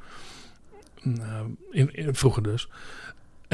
Mm, 1.01 1.57
in, 1.71 2.15
vroeger 2.15 2.43
dus. 2.43 2.69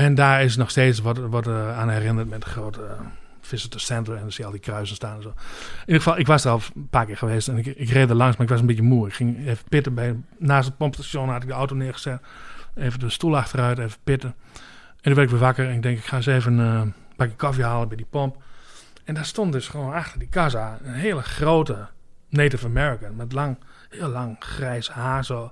En 0.02 0.16
daar 0.16 0.44
is 0.44 0.56
nog 0.56 0.70
steeds 0.70 1.00
wat, 1.00 1.18
wat 1.18 1.48
eh, 1.48 1.80
aan 1.80 1.90
herinnerd 1.90 2.30
met 2.30 2.44
een 2.44 2.50
grote 2.50 2.82
eh, 2.82 3.00
visitor 3.42 3.80
center. 3.80 4.16
En 4.16 4.22
dan 4.22 4.32
zie 4.32 4.40
je 4.40 4.46
al 4.46 4.52
die 4.52 4.62
kruisen 4.62 4.96
staan 4.96 5.16
en 5.16 5.22
zo. 5.22 5.30
In 5.30 5.80
ieder 5.80 6.02
geval, 6.02 6.20
ik 6.20 6.28
was 6.28 6.44
daar 6.44 6.54
al 6.54 6.62
een 6.76 6.90
paar 6.90 7.06
keer 7.06 7.18
geweest. 7.18 7.48
En 7.48 7.58
ik, 7.58 7.66
ik 7.66 7.90
reed 7.90 8.10
er 8.10 8.16
langs, 8.16 8.38
maar 8.38 8.46
ik 8.46 8.52
was 8.52 8.60
een 8.62 8.66
beetje 8.66 8.82
moe. 8.82 9.08
Ik 9.08 9.14
ging 9.14 9.48
even 9.48 9.66
pitten. 9.70 9.94
Bij, 9.94 10.16
naast 10.38 10.68
het 10.68 10.78
pompstation 10.78 11.30
had 11.30 11.42
ik 11.42 11.48
de 11.48 11.54
auto 11.54 11.76
neergezet. 11.76 12.22
Even 12.76 13.00
de 13.00 13.10
stoel 13.10 13.38
achteruit, 13.38 13.78
even 13.78 13.98
pitten. 14.04 14.36
En 14.96 15.02
toen 15.02 15.14
werd 15.14 15.28
ik 15.28 15.30
weer 15.30 15.44
wakker. 15.44 15.68
En 15.68 15.76
ik 15.76 15.82
denk, 15.82 15.98
ik 15.98 16.06
ga 16.06 16.16
eens 16.16 16.26
even 16.26 16.60
eh, 16.60 16.66
een 16.66 16.94
bakje 17.16 17.36
koffie 17.36 17.64
halen 17.64 17.88
bij 17.88 17.98
die 17.98 18.08
pomp. 18.10 18.44
En 19.04 19.14
daar 19.14 19.26
stond 19.26 19.52
dus 19.52 19.68
gewoon 19.68 19.94
achter 19.94 20.20
die 20.20 20.30
kassa 20.30 20.78
een 20.84 20.94
hele 20.94 21.22
grote 21.22 21.88
Native 22.30 22.66
American. 22.66 23.16
Met 23.16 23.32
lang, 23.32 23.58
heel 23.90 24.10
lang 24.10 24.36
grijs 24.40 24.90
haar 24.90 25.26
zo. 25.26 25.52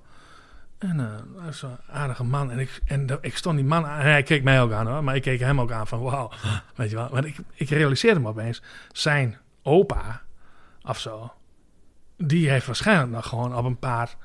En 0.80 1.00
eh, 1.00 1.42
dat 1.44 1.54
is 1.54 1.62
een 1.62 1.78
aardige 1.92 2.24
man. 2.24 2.52
En, 2.52 2.60
ik, 2.60 2.80
en 2.86 3.08
ik 3.22 3.38
stond 3.38 3.56
die 3.56 3.66
man 3.66 3.86
aan. 3.86 4.00
En 4.00 4.06
hij 4.12 4.24
keek 4.24 4.44
mij 4.44 4.62
ook 4.62 4.72
aan 4.72 4.88
hoor. 4.88 5.04
Maar 5.04 5.16
ik 5.16 5.22
keek 5.22 5.40
hem 5.40 5.62
ook 5.62 5.72
aan 5.72 5.88
van 5.88 6.02
wauw. 6.02 6.32
Weet 6.76 6.90
je 6.90 6.96
wel. 6.96 7.10
Want 7.10 7.26
ik, 7.26 7.36
ik 7.54 7.70
realiseerde 7.70 8.20
me 8.20 8.28
opeens. 8.28 8.62
Zijn 8.92 9.38
opa 9.64 10.22
of 10.82 11.00
zo. 11.00 11.34
Die 12.18 12.50
heeft 12.50 12.66
waarschijnlijk 12.66 13.12
nog 13.12 13.28
gewoon 13.28 13.56
op 13.56 13.66
een 13.66 13.80
paard. 13.80 14.18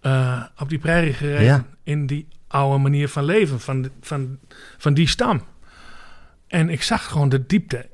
eh, 0.00 0.44
op 0.58 0.68
die 0.68 0.78
prairie 0.78 1.12
gereden. 1.12 1.44
Ja. 1.44 1.64
In 1.82 2.06
die 2.06 2.28
oude 2.48 2.78
manier 2.78 3.08
van 3.08 3.24
leven. 3.24 3.60
Van, 3.60 3.88
van, 4.00 4.38
van 4.78 4.94
die 4.94 5.08
stam. 5.08 5.42
En 6.46 6.68
ik 6.68 6.82
zag 6.82 7.04
gewoon 7.08 7.28
de 7.28 7.46
diepte. 7.46 7.88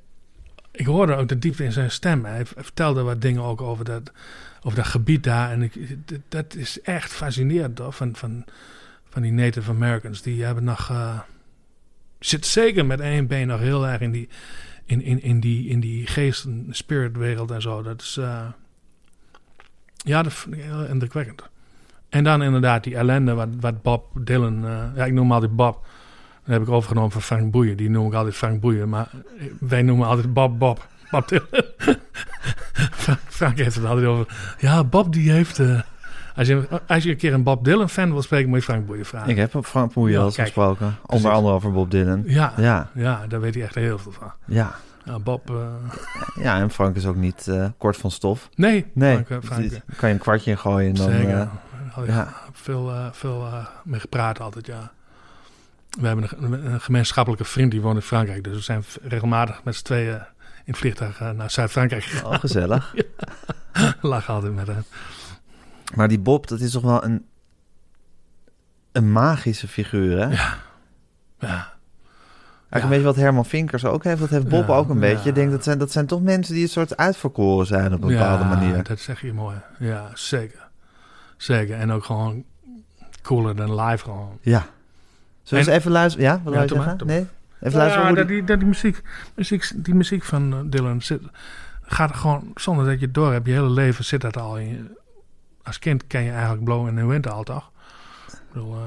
Ik 0.78 0.86
hoorde 0.86 1.14
ook 1.14 1.28
de 1.28 1.38
diepte 1.38 1.64
in 1.64 1.72
zijn 1.72 1.90
stem. 1.90 2.24
Hij 2.24 2.46
vertelde 2.46 3.02
wat 3.02 3.20
dingen 3.20 3.42
ook 3.42 3.60
over 3.60 3.84
dat, 3.84 4.12
over 4.62 4.76
dat 4.78 4.86
gebied 4.86 5.24
daar. 5.24 5.50
En 5.50 5.62
ik, 5.62 5.74
dat 6.28 6.54
is 6.54 6.80
echt 6.80 7.12
fascinerend 7.12 7.78
hoor. 7.78 7.92
Van, 7.92 8.16
van, 8.16 8.44
van 9.08 9.22
die 9.22 9.32
Native 9.32 9.70
Americans. 9.70 10.22
Die 10.22 10.44
hebben 10.44 10.64
nog. 10.64 10.90
eh 10.90 11.18
zit 12.18 12.46
zeker 12.46 12.86
met 12.86 13.00
één 13.00 13.26
been 13.26 13.46
nog 13.46 13.60
heel 13.60 13.86
erg 13.86 14.00
in 14.00 14.10
die, 14.10 14.28
in, 14.84 15.02
in, 15.02 15.22
in 15.22 15.40
die, 15.40 15.68
in 15.68 15.80
die 15.80 16.06
geest- 16.06 16.44
en 16.44 16.66
spiritwereld 16.70 17.50
en 17.50 17.62
zo. 17.62 17.82
Dat 17.82 18.00
is. 18.02 18.16
eh, 18.16 18.46
ja, 19.96 20.22
dat 20.22 20.32
vind 20.32 20.54
ik 20.54 20.62
heel 20.62 20.84
indrukwekkend. 20.84 21.42
En 22.08 22.24
dan 22.24 22.42
inderdaad 22.42 22.84
die 22.84 22.96
ellende 22.96 23.34
wat, 23.34 23.48
wat 23.60 23.82
Bob 23.82 24.04
Dylan. 24.26 24.66
eh, 24.66 24.84
ja, 24.96 25.04
ik 25.04 25.12
noem 25.12 25.32
altijd 25.32 25.56
Bob. 25.56 25.86
Dat 26.48 26.58
heb 26.58 26.66
ik 26.66 26.74
overgenomen 26.74 27.10
van 27.10 27.22
Frank 27.22 27.50
Boeien. 27.50 27.76
Die 27.76 27.90
noem 27.90 28.06
ik 28.06 28.14
altijd 28.14 28.34
Frank 28.34 28.60
Boeien. 28.60 28.88
Maar 28.88 29.08
wij 29.60 29.82
noemen 29.82 30.06
altijd 30.06 30.32
Bob 30.32 30.58
Bob. 30.58 30.86
Bob 31.10 31.28
Dylan. 31.28 31.46
Frank, 33.02 33.18
Frank 33.28 33.56
heeft 33.58 33.74
het 33.74 33.84
altijd 33.84 34.06
over. 34.06 34.26
Ja, 34.58 34.84
Bob 34.84 35.12
die 35.12 35.30
heeft. 35.30 35.58
eh, 35.58 35.80
als, 36.36 36.46
je, 36.48 36.68
als 36.86 37.02
je 37.02 37.10
een 37.10 37.16
keer 37.16 37.32
een 37.32 37.42
Bob 37.42 37.64
Dylan 37.64 37.88
fan 37.88 38.12
wil 38.12 38.22
spreken, 38.22 38.48
moet 38.48 38.58
je 38.58 38.64
Frank 38.64 38.86
Boeien 38.86 39.04
vragen. 39.06 39.28
Ik 39.30 39.36
heb 39.36 39.54
op 39.54 39.66
Frank 39.66 39.92
Ja, 39.94 40.18
al 40.20 40.30
gesproken. 40.30 40.86
Onder 40.86 40.96
Precies. 41.06 41.26
andere 41.28 41.54
over 41.54 41.72
Bob 41.72 41.90
Dylan. 41.90 42.22
Ja, 42.26 42.52
ja. 42.56 42.90
Ja, 42.94 43.26
daar 43.28 43.40
weet 43.40 43.54
hij 43.54 43.62
echt 43.62 43.74
heel 43.74 43.98
veel 43.98 44.12
van. 44.12 44.32
ja. 44.46 44.74
Ja, 45.04 45.18
Bob. 45.18 45.50
eh, 45.50 46.42
Ja, 46.44 46.58
en 46.60 46.70
Frank 46.70 46.96
is 46.96 47.06
ook 47.06 47.16
niet 47.16 47.48
eh, 47.48 47.66
kort 47.78 47.96
van 47.96 48.10
stof. 48.10 48.48
nee, 48.54 48.86
Nee, 48.94 49.24
Frank, 49.24 49.44
Frank, 49.44 49.70
kan 49.96 50.08
je 50.08 50.14
een 50.14 50.20
kwartje 50.20 50.50
in 50.50 50.58
gooien 50.58 50.88
en 50.88 50.94
dan... 50.94 51.10
zeker. 51.10 51.48
ja. 52.06 52.32
Veel, 52.52 52.92
veel 53.12 53.46
mee 53.84 54.00
gepraat 54.00 54.40
altijd, 54.40 54.66
ja. 54.66 54.90
We 55.98 56.06
hebben 56.06 56.28
een, 56.36 56.72
een 56.72 56.80
gemeenschappelijke 56.80 57.44
vriend 57.44 57.70
die 57.70 57.80
woont 57.80 57.96
in 57.96 58.02
Frankrijk. 58.02 58.44
Dus 58.44 58.54
we 58.54 58.60
zijn 58.62 58.84
regelmatig 59.02 59.64
met 59.64 59.74
z'n 59.76 59.84
tweeën 59.84 60.14
in 60.14 60.22
het 60.64 60.76
vliegtuig 60.76 61.20
eh, 61.20 61.30
naar 61.30 61.50
Zuid-Frankrijk 61.50 62.02
gegaan. 62.04 62.32
oh, 62.32 62.38
gezellig. 62.38 62.94
Lach 64.00 64.28
altijd 64.30 64.54
met 64.54 64.66
hem. 64.66 64.84
Maar 65.94 66.08
die 66.08 66.18
Bob, 66.18 66.46
dat 66.46 66.60
is 66.60 66.70
toch 66.70 66.82
wel 66.82 67.04
een, 67.04 67.26
een 68.92 69.12
magische 69.12 69.68
figuur, 69.68 70.18
hè? 70.18 70.26
Ja, 71.38 71.76
Eigenlijk 72.70 72.82
een 72.82 72.88
beetje 72.88 73.04
wat 73.04 73.16
Herman 73.16 73.44
Vinkers 73.46 73.84
ook 73.84 74.04
heeft. 74.04 74.20
Dat 74.20 74.28
heeft 74.30 74.48
Bob 74.48 74.68
Ja, 74.68 74.74
ook 74.74 74.88
een 74.88 74.98
beetje. 75.00 75.22
ja. 75.22 75.28
Ik 75.28 75.34
denk 75.34 75.50
dat 75.50 75.64
zijn, 75.64 75.78
dat 75.78 75.92
zijn 75.92 76.06
toch 76.06 76.22
mensen 76.22 76.54
die 76.54 76.62
een 76.62 76.68
soort 76.68 76.96
uitverkoren 76.96 77.66
zijn 77.66 77.94
op 77.94 78.02
een 78.02 78.08
bepaalde 78.08 78.42
Ja, 78.44 78.48
manier. 78.48 78.82
dat 78.82 78.98
zeg 79.00 79.20
je 79.20 79.32
mooi. 79.32 79.56
Ja, 79.78 80.10
zeker. 80.14 80.68
Zeker. 81.36 81.78
En 81.78 81.90
ook 81.92 82.04
gewoon 82.04 82.44
cooler 83.22 83.56
dan 83.56 83.80
live 83.80 84.04
gewoon. 84.04 84.38
Ja. 84.40 84.66
Zullen 85.48 85.64
we 85.64 85.70
En- 85.70 85.76
eens 85.76 85.78
even 85.84 85.90
luisteren? 85.90 86.26
Ja, 86.26 86.40
wat 86.44 86.54
Ja, 86.54 86.60
wil 86.60 86.78
je 86.78 86.84
maar, 86.84 86.96
Nee? 87.06 87.26
Even 87.60 87.78
luisteren 87.78 88.08
ja, 88.08 88.14
dat 88.14 88.28
die... 88.28 88.44
dat 88.44 88.58
die, 88.58 88.68
muziek, 88.68 89.02
muziek, 89.34 89.70
die 89.76 89.94
muziek 89.94 90.24
van 90.24 90.52
eh, 90.52 90.58
Dylan 90.64 91.02
zit, 91.02 91.20
gaat 91.82 92.14
gewoon 92.16 92.50
zonder 92.54 92.84
dat 92.86 92.98
je 93.00 93.04
het 93.04 93.14
door 93.14 93.32
hebt. 93.32 93.46
Je 93.46 93.52
hele 93.52 93.70
leven 93.70 94.04
zit 94.04 94.20
dat 94.20 94.36
al 94.36 94.58
in 94.58 94.68
je. 94.68 94.84
Als 95.62 95.78
kind 95.78 96.06
ken 96.06 96.22
je 96.22 96.30
eigenlijk 96.30 96.64
Blow 96.64 96.88
in 96.88 96.96
the 96.96 97.06
Winter 97.06 97.30
al, 97.32 97.42
toch? 97.42 97.70
Ik 98.32 98.38
bedoel, 98.52 98.74
eh, 98.74 98.80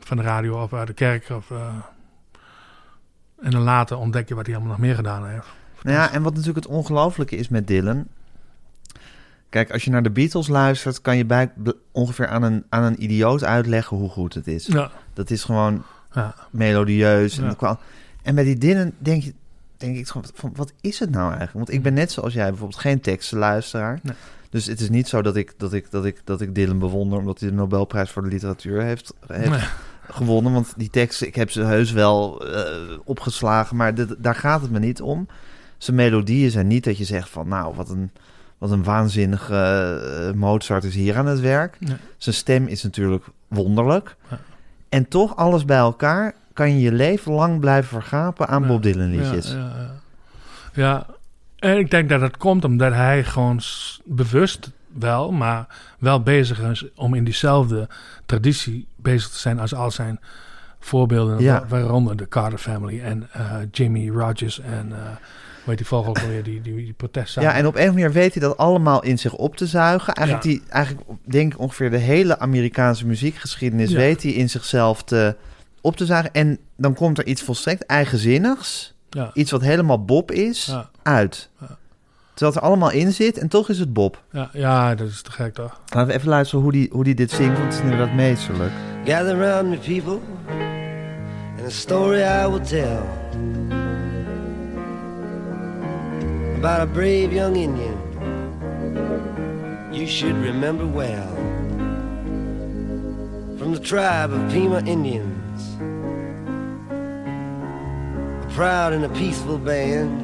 van 0.00 0.16
de 0.16 0.22
radio 0.22 0.62
of 0.62 0.72
uit 0.72 0.86
de 0.86 0.92
kerk. 0.92 1.28
Of, 1.30 1.50
eh, 1.50 1.74
en 3.42 3.50
dan 3.50 3.62
later 3.62 3.96
ontdek 3.96 4.28
je 4.28 4.34
wat 4.34 4.46
hij 4.46 4.54
allemaal 4.54 4.72
nog 4.72 4.80
meer 4.80 4.94
gedaan 4.94 5.26
heeft. 5.26 5.46
Nou 5.82 5.96
ja, 5.96 6.12
en 6.12 6.22
wat 6.22 6.32
natuurlijk 6.34 6.64
het 6.64 6.74
ongelooflijke 6.74 7.36
is 7.36 7.48
met 7.48 7.66
Dylan... 7.66 8.06
Kijk, 9.50 9.70
als 9.72 9.84
je 9.84 9.90
naar 9.90 10.02
de 10.02 10.10
Beatles 10.10 10.48
luistert... 10.48 11.00
kan 11.00 11.16
je 11.16 11.24
bij, 11.24 11.52
ongeveer 11.92 12.26
aan 12.28 12.42
een, 12.42 12.64
aan 12.68 12.82
een 12.82 13.02
idioot 13.02 13.44
uitleggen 13.44 13.96
hoe 13.96 14.08
goed 14.10 14.34
het 14.34 14.46
is. 14.46 14.66
Ja, 14.66 14.90
Dat 15.12 15.30
is 15.30 15.44
gewoon 15.44 15.84
ja, 16.18 16.34
melodieus. 16.50 17.38
En, 17.38 17.44
Ja. 17.44 17.54
qua- 17.54 17.78
en 18.22 18.34
bij 18.34 18.44
die 18.44 18.58
Dylan 18.58 18.92
denk, 18.98 19.22
je, 19.22 19.32
denk 19.76 19.96
ik 19.96 20.08
gewoon 20.08 20.26
van, 20.34 20.52
wat 20.56 20.72
is 20.80 20.98
het 20.98 21.10
nou 21.10 21.22
eigenlijk? 21.28 21.52
Want 21.52 21.70
ik 21.72 21.82
ben 21.82 21.94
net 21.94 22.12
zoals 22.12 22.32
jij 22.34 22.48
bijvoorbeeld 22.48 22.80
geen 22.80 23.00
tekstenluisteraar. 23.00 23.98
Nee. 24.02 24.14
Dus 24.50 24.66
het 24.66 24.80
is 24.80 24.88
niet 24.88 25.08
zo 25.08 25.22
dat 25.22 25.36
ik, 25.36 25.54
dat, 25.56 25.72
ik, 25.72 25.90
dat, 25.90 26.04
ik, 26.04 26.20
dat 26.24 26.40
ik 26.40 26.54
Dylan 26.54 26.78
bewonder... 26.78 27.18
omdat 27.18 27.40
hij 27.40 27.48
de 27.48 27.54
Nobelprijs 27.54 28.10
voor 28.10 28.22
de 28.22 28.28
literatuur 28.28 28.82
heeft, 28.82 29.14
heeft 29.26 29.50
Nee. 29.50 29.60
gewonnen. 30.10 30.52
Want 30.52 30.72
die 30.76 30.90
teksten, 30.90 31.26
ik 31.26 31.34
heb 31.34 31.50
ze 31.50 31.62
heus 31.62 31.92
wel 31.92 32.46
eh, 32.46 32.98
opgeslagen... 33.04 33.76
maar 33.76 33.92
daar 34.18 34.34
gaat 34.34 34.60
het 34.62 34.70
me 34.70 34.78
niet 34.78 35.00
om. 35.02 35.26
Zijn 35.78 35.96
melodieën 35.96 36.50
zijn 36.50 36.66
niet 36.66 36.84
dat 36.84 36.98
je 36.98 37.04
zegt 37.04 37.28
van... 37.28 37.48
nou, 37.48 37.74
wat 37.74 37.88
een, 37.90 38.10
wat 38.58 38.70
een 38.70 38.84
waanzinnige 38.84 39.54
eh, 40.28 40.34
Mozart 40.34 40.84
is 40.84 40.94
hier 40.94 41.16
aan 41.16 41.26
het 41.26 41.40
werk. 41.40 41.76
Nee. 41.80 41.96
Zijn 42.16 42.34
stem 42.34 42.66
is 42.66 42.82
natuurlijk 42.82 43.24
wonderlijk. 43.48 44.16
Ja. 44.30 44.38
En 44.88 45.08
toch, 45.08 45.36
alles 45.36 45.64
bij 45.64 45.76
elkaar... 45.76 46.34
kan 46.52 46.70
je 46.70 46.80
je 46.80 46.92
leven 46.92 47.32
lang 47.32 47.60
blijven 47.60 47.88
vergapen 47.88 48.48
aan 48.48 48.62
Ja. 48.62 48.68
Bob 48.68 48.82
Dylan 48.82 49.10
liedjes. 49.10 49.50
Ja, 49.50 49.56
ja, 49.58 49.74
ja. 49.76 49.92
ja, 50.72 51.06
en 51.58 51.78
ik 51.78 51.90
denk 51.90 52.08
dat 52.08 52.20
het 52.20 52.36
komt 52.36 52.64
omdat 52.64 52.92
hij 52.92 53.24
gewoon 53.24 53.60
bewust 54.04 54.70
wel, 54.92 55.32
maar 55.32 55.66
wel 55.98 56.22
bezig 56.22 56.60
is 56.60 56.84
om 56.94 57.14
in 57.14 57.24
diezelfde 57.24 57.88
traditie 58.26 58.86
bezig 58.96 59.30
te 59.30 59.38
zijn 59.38 59.60
als 59.60 59.74
al 59.74 59.90
zijn 59.90 60.20
voorbeelden, 60.80 61.68
waaronder 61.68 62.16
de 62.16 62.28
Carter 62.28 62.58
Family 62.58 63.00
en 63.00 63.28
eh, 63.32 63.52
Jimmy 63.70 64.08
Rogers 64.08 64.60
en 64.60 64.92
eh 64.92 65.16
hoe 65.68 65.76
heet 65.76 65.78
die 65.78 65.86
vogel 65.86 66.08
ook 66.08 66.18
alweer, 66.18 66.42
die, 66.42 66.60
die, 66.60 66.74
die. 66.74 66.94
Ja, 67.40 67.54
en 67.54 67.66
op 67.66 67.74
een 67.74 67.80
of 67.80 67.86
andere 67.88 67.92
manier 67.92 68.12
weet 68.12 68.32
hij 68.34 68.42
dat 68.42 68.56
allemaal 68.56 69.02
in 69.02 69.18
zich 69.18 69.34
op 69.34 69.56
te 69.56 69.66
zuigen. 69.66 70.14
Eigenlijk, 70.14 70.46
Ja. 70.46 70.50
die, 70.52 70.62
eigenlijk 70.68 71.06
denk 71.24 71.52
ik 71.52 71.58
ongeveer 71.60 71.90
de 71.90 71.96
hele 71.96 72.38
Amerikaanse 72.38 73.06
muziekgeschiedenis 73.06 73.90
Ja. 73.90 73.96
weet 73.96 74.22
hij 74.22 74.32
in 74.32 74.50
zichzelf 74.50 75.02
te, 75.04 75.36
op 75.80 75.96
te 75.96 76.06
zuigen. 76.06 76.32
En 76.32 76.58
dan 76.76 76.94
komt 76.94 77.18
er 77.18 77.26
iets 77.26 77.42
volstrekt 77.42 77.86
eigenzinnigs, 77.86 78.94
ja, 79.10 79.30
iets 79.34 79.50
wat 79.50 79.60
helemaal 79.60 80.04
Bob 80.04 80.30
is, 80.32 80.64
ja, 80.66 80.90
uit. 81.02 81.50
Ja. 81.60 81.66
Terwijl 82.34 82.52
het 82.52 82.62
er 82.62 82.68
allemaal 82.68 82.90
in 82.90 83.12
zit 83.12 83.38
en 83.38 83.48
toch 83.48 83.68
is 83.68 83.78
het 83.78 83.92
Bob. 83.92 84.22
ja, 84.32 84.50
ja, 84.52 84.94
dat 84.94 85.08
is 85.08 85.22
te 85.22 85.30
gek 85.30 85.54
toch? 85.54 85.80
Laten 85.86 86.06
we 86.06 86.12
even 86.14 86.28
luisteren 86.28 86.62
hoe 86.62 86.72
die, 86.72 86.88
hoe 86.92 87.04
die 87.04 87.14
dit 87.14 87.30
zingt, 87.30 87.58
want 87.58 87.64
het 87.74 87.74
is 87.84 87.90
inderdaad 87.90 88.14
meesterlijk. 88.14 88.72
Gather 89.04 89.38
round 89.38 89.68
me, 89.68 89.76
people, 89.76 90.18
and 91.58 91.66
a 91.66 91.70
story 91.70 92.20
I 92.20 92.46
will 92.48 92.60
tell 92.64 92.98
about 96.58 96.80
a 96.80 96.86
brave 96.86 97.32
young 97.32 97.54
Indian 97.54 97.96
you 99.92 100.06
should 100.06 100.36
remember 100.36 100.86
well. 100.86 101.34
From 103.58 103.72
the 103.72 103.80
tribe 103.80 104.32
of 104.32 104.50
Pima 104.52 104.78
Indians, 104.86 105.76
a 108.44 108.48
proud 108.54 108.92
and 108.92 109.04
a 109.04 109.08
peaceful 109.08 109.58
band 109.58 110.20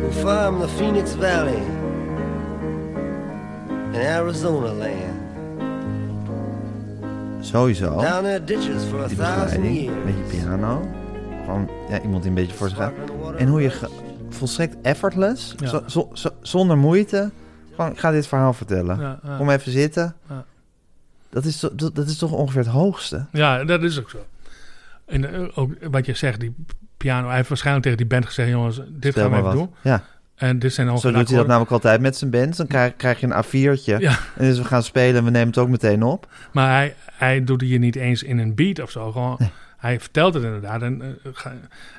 who 0.00 0.10
farm 0.22 0.60
the 0.60 0.68
Phoenix 0.68 1.12
Valley 1.12 1.62
in 3.66 3.96
Arizona 3.96 4.72
land. 4.72 5.20
Sowieso. 7.42 8.00
Down 8.02 8.24
their 8.24 8.40
ditches 8.40 8.88
for 8.88 9.04
a 9.04 9.08
thousand 9.08 9.64
years. 9.64 10.32
piano. 10.32 10.93
Gewoon 11.44 11.70
ja, 11.88 12.00
iemand 12.02 12.22
die 12.22 12.30
een 12.30 12.36
beetje 12.36 12.56
voor 12.56 12.68
zich 12.68 12.78
gaat. 12.78 12.92
En 13.36 13.48
hoe 13.48 13.62
je 13.62 13.88
volstrekt 14.28 14.76
effortless, 14.82 15.54
Ja. 15.56 15.66
zo- 15.68 15.82
zo- 15.86 16.10
zo- 16.12 16.34
zonder 16.42 16.78
moeite, 16.78 17.30
gewoon 17.74 17.90
ik 17.90 17.98
ga 17.98 18.10
dit 18.10 18.26
verhaal 18.26 18.52
vertellen. 18.52 19.00
Ja, 19.00 19.18
ja. 19.24 19.36
Kom 19.36 19.50
even 19.50 19.72
zitten. 19.72 20.14
Ja. 20.28 20.44
Dat, 21.30 21.44
is, 21.44 21.60
dat, 21.60 21.94
dat 21.94 22.06
is 22.06 22.18
toch 22.18 22.32
ongeveer 22.32 22.60
het 22.62 22.70
hoogste? 22.70 23.26
Ja, 23.32 23.64
dat 23.64 23.82
is 23.82 23.98
ook 24.00 24.10
zo. 24.10 24.18
En 25.06 25.32
eh, 25.34 25.58
ook 25.58 25.72
wat 25.90 26.06
je 26.06 26.14
zegt, 26.14 26.40
die 26.40 26.54
piano. 26.96 27.26
Hij 27.26 27.36
heeft 27.36 27.48
waarschijnlijk 27.48 27.84
tegen 27.84 28.00
die 28.00 28.08
band 28.08 28.26
gezegd: 28.26 28.48
jongens, 28.50 28.80
dit 28.88 29.12
Stel 29.12 29.22
gaan 29.22 29.30
we 29.30 29.36
even 29.36 29.48
wat. 29.48 29.56
doen. 29.58 29.74
Ja, 29.92 30.02
En 30.34 30.58
dit 30.58 30.72
zijn 30.74 30.86
zo 30.86 30.92
ongeveer 30.92 31.12
doet 31.12 31.28
hij 31.28 31.36
dat 31.36 31.46
namelijk 31.46 31.70
altijd 31.72 32.00
met 32.00 32.16
zijn 32.16 32.30
band. 32.30 32.56
Dan 32.56 32.66
krijg, 32.66 32.96
krijg 32.96 33.20
je 33.20 33.26
een 33.26 33.44
A4'tje. 33.44 33.98
Ja. 33.98 34.18
En 34.36 34.44
dus 34.44 34.58
we 34.58 34.64
gaan 34.64 34.82
spelen 34.82 35.16
en 35.16 35.24
we 35.24 35.30
nemen 35.30 35.48
het 35.48 35.58
ook 35.58 35.68
meteen 35.68 36.02
op. 36.02 36.28
Maar 36.52 36.70
hij, 36.70 36.94
hij 37.12 37.44
doet 37.44 37.60
hier 37.60 37.78
niet 37.78 37.96
eens 37.96 38.22
in 38.22 38.38
een 38.38 38.54
beat 38.54 38.80
of 38.80 38.90
zo. 38.90 39.12
Gewoon, 39.12 39.34
Nee. 39.38 39.50
Hij 39.84 40.00
vertelt 40.00 40.34
het 40.34 40.42
inderdaad. 40.42 40.82
En, 40.82 41.02
eh, 41.02 41.52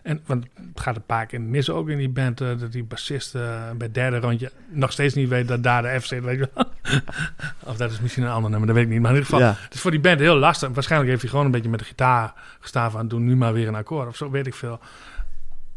en, 0.03 0.21
want 0.25 0.45
het 0.55 0.79
gaat 0.79 0.95
een 0.95 1.05
paar 1.05 1.25
keer 1.25 1.41
mis 1.41 1.69
ook 1.69 1.89
in 1.89 1.97
die 1.97 2.09
band. 2.09 2.41
eh, 2.41 2.57
dat 2.57 2.71
die 2.71 2.83
bassist 2.83 3.35
eh, 3.35 3.41
bij 3.77 3.85
het 3.85 3.93
derde 3.93 4.19
rondje 4.19 4.51
nog 4.69 4.91
steeds 4.91 5.13
niet 5.13 5.29
weet 5.29 5.47
dat 5.47 5.63
daar 5.63 5.81
de 5.81 5.99
F 5.99 6.05
zit. 6.05 6.23
Weet 6.23 6.39
je 6.39 6.49
wel. 6.53 6.65
of 7.71 7.77
dat 7.77 7.91
is 7.91 7.99
misschien 7.99 8.23
een 8.23 8.29
ander 8.29 8.49
nummer, 8.49 8.67
dat 8.67 8.75
weet 8.75 8.85
ik 8.85 8.91
niet. 8.91 9.01
Maar 9.01 9.11
in 9.11 9.17
ieder 9.17 9.31
geval, 9.31 9.47
Ja. 9.47 9.55
het 9.63 9.73
is 9.73 9.81
voor 9.81 9.91
die 9.91 9.99
band 9.99 10.19
heel 10.19 10.35
lastig. 10.35 10.69
Waarschijnlijk 10.69 11.09
heeft 11.11 11.21
hij 11.21 11.31
gewoon 11.31 11.45
een 11.45 11.51
beetje 11.51 11.69
met 11.69 11.79
de 11.79 11.85
gitaar 11.85 12.33
gestaan 12.59 12.91
van... 12.91 13.07
doe 13.07 13.19
nu 13.19 13.35
maar 13.35 13.53
weer 13.53 13.67
een 13.67 13.75
akkoord 13.75 14.07
of 14.07 14.15
zo, 14.15 14.29
weet 14.29 14.47
ik 14.47 14.53
veel. 14.53 14.79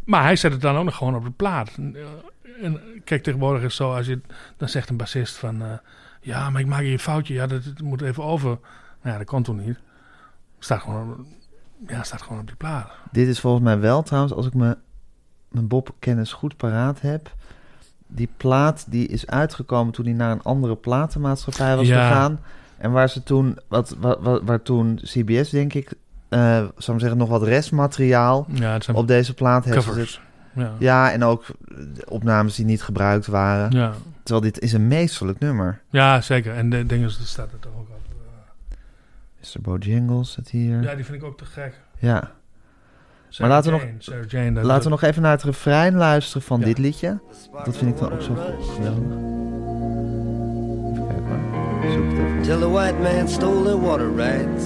Maar 0.04 0.22
hij 0.22 0.36
zet 0.36 0.52
het 0.52 0.60
dan 0.60 0.76
ook 0.76 0.84
nog 0.84 0.96
gewoon 0.96 1.14
op 1.14 1.24
de 1.24 1.30
plaat. 1.30 1.70
En, 2.62 2.80
kijk, 3.04 3.22
tegenwoordig 3.22 3.58
is 3.58 3.64
het 3.64 3.76
zo, 3.76 3.94
als 3.94 4.06
je, 4.06 4.20
dan 4.56 4.68
zegt 4.68 4.88
een 4.90 4.96
bassist 4.96 5.36
van... 5.36 5.62
ja, 6.20 6.50
maar 6.50 6.60
ik 6.60 6.66
maak 6.66 6.80
hier 6.80 6.92
een 6.92 6.98
foutje. 6.98 7.34
Ja, 7.34 7.46
dat, 7.46 7.64
dat 7.64 7.80
moet 7.80 8.02
even 8.02 8.24
over. 8.24 8.48
Nou 8.48 8.58
ja, 9.02 9.18
dat 9.18 9.26
kon 9.26 9.42
toen 9.42 9.64
niet. 9.64 9.78
Staat 10.58 10.80
gewoon, 10.80 11.26
ja, 11.86 12.02
staat 12.02 12.22
gewoon 12.22 12.40
op 12.40 12.46
die 12.46 12.56
plaat. 12.56 12.90
Dit 13.12 13.28
is 13.28 13.40
volgens 13.40 13.64
mij 13.64 13.78
wel 13.78 14.02
trouwens, 14.02 14.34
als 14.34 14.46
ik 14.46 14.54
me, 14.54 14.76
mijn 15.48 15.68
Bob-kennis 15.68 16.32
goed 16.32 16.56
paraat 16.56 17.00
heb... 17.00 17.36
Die 18.10 18.28
plaat 18.36 18.84
die 18.90 19.08
is 19.08 19.26
uitgekomen 19.26 19.92
toen 19.92 20.04
hij 20.04 20.14
naar 20.14 20.30
een 20.30 20.42
andere 20.42 20.76
platenmaatschappij 20.76 21.76
was 21.76 21.86
Ja. 21.86 22.08
gegaan. 22.08 22.40
En 22.78 22.92
waar 22.92 23.08
ze 23.08 23.22
toen, 23.22 23.58
wat, 23.68 23.96
wat, 23.98 24.18
wat- 24.20 24.42
waar 24.44 24.62
toen 24.62 25.00
CBS 25.02 25.50
denk 25.50 25.74
ik, 25.74 25.92
eh 26.28 26.38
zou 26.76 26.96
ik 26.96 27.00
zeggen, 27.02 27.16
nog 27.18 27.28
wat 27.28 27.42
restmateriaal 27.42 28.46
Ja, 28.52 28.78
op 28.92 29.06
deze 29.08 29.34
plaat 29.34 29.64
heeft 29.64 29.84
gezet. 29.86 30.20
Ja. 30.54 30.72
Ja, 30.78 31.12
en 31.12 31.24
ook 31.24 31.44
opnames 32.08 32.54
die 32.54 32.64
niet 32.64 32.82
gebruikt 32.82 33.26
waren. 33.26 33.70
Ja. 33.70 33.92
Terwijl 34.22 34.52
dit 34.52 34.60
is 34.62 34.72
een 34.72 34.88
meesterlijk 34.88 35.38
nummer. 35.38 35.80
ja, 35.90 36.20
zeker. 36.20 36.54
En 36.54 36.70
de 36.70 36.86
dingen 36.86 37.10
staat 37.10 37.52
er 37.52 37.58
toch 37.58 37.72
ook 37.72 37.88
op. 37.88 37.96
Mr. 39.40 39.60
Bojangles 39.60 40.32
zit 40.32 40.48
hier. 40.50 40.82
Ja, 40.82 40.94
die 40.94 41.04
vind 41.04 41.22
ik 41.22 41.24
ook 41.28 41.38
te 41.38 41.44
gek. 41.44 41.80
Ja. 41.98 42.30
Sarah 43.28 43.50
laten 43.52 43.72
we 43.72 43.78
Jane, 43.78 43.92
Sarah 43.98 44.28
Jane, 44.28 44.52
dat 44.52 44.64
Laten 44.64 44.84
we 44.84 44.88
nog 44.90 45.02
even 45.02 45.22
naar 45.22 45.30
het 45.30 45.42
refrein 45.42 45.94
luisteren 45.94 46.42
van 46.42 46.60
Ja. 46.60 46.66
dit 46.66 46.78
liedje. 46.78 47.18
Dat 47.64 47.76
vind 47.76 47.90
ik 47.90 47.98
dan 47.98 48.12
ook 48.12 48.22
zo 48.22 48.34
geweldig. 48.34 48.68
Even 50.94 51.06
kijken 51.06 51.24
hoor. 51.24 51.92
Zoek 51.92 52.04
het 52.10 52.18
even. 52.18 52.42
Till 52.42 52.58
the 52.58 52.70
white 52.70 52.94
man 53.02 53.28
stole 53.28 53.62
their 53.64 53.80
water 53.80 54.14
rights 54.14 54.64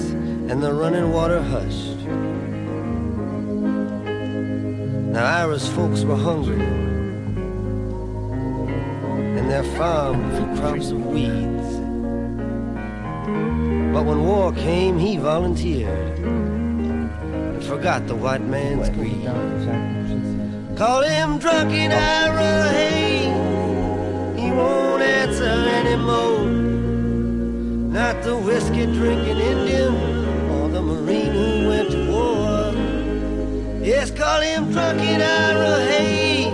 and 0.49 0.61
the 0.61 0.71
running 0.77 1.11
water 1.11 1.41
hushed. 1.43 1.97
Now 5.11 5.45
Ira's 5.45 5.67
folks 5.67 6.03
were 6.03 6.15
hungry 6.21 6.61
and 9.37 9.49
their 9.49 9.63
farm 9.63 10.17
grew 10.31 10.55
crops 10.55 10.91
of 10.91 11.03
weeds. 11.11 11.81
But 13.93 14.05
when 14.05 14.25
war 14.25 14.51
came, 14.53 14.97
he 14.97 15.17
volunteered 15.17 16.17
and 16.17 17.63
forgot 17.63 18.07
the 18.07 18.15
white 18.15 18.41
man's 18.41 18.89
greed. 18.89 19.23
Call 20.75 21.03
him 21.03 21.37
drunken 21.37 21.91
Ira, 21.91 22.69
hey, 22.69 23.25
he 24.35 24.49
won't 24.49 25.03
answer 25.03 25.45
anymore. 25.45 26.45
Not 27.93 28.23
the 28.23 28.35
whiskey 28.35 28.87
drinking 28.87 29.37
Indian 29.37 29.93
or 30.49 30.69
the 30.69 30.81
Marine 30.81 31.31
who 31.31 31.67
went 31.69 31.91
to 31.91 32.11
war. 32.11 32.73
Yes, 33.85 34.09
call 34.09 34.41
him 34.41 34.71
drunken 34.71 35.21
Ira, 35.21 35.85
hey, 35.85 36.45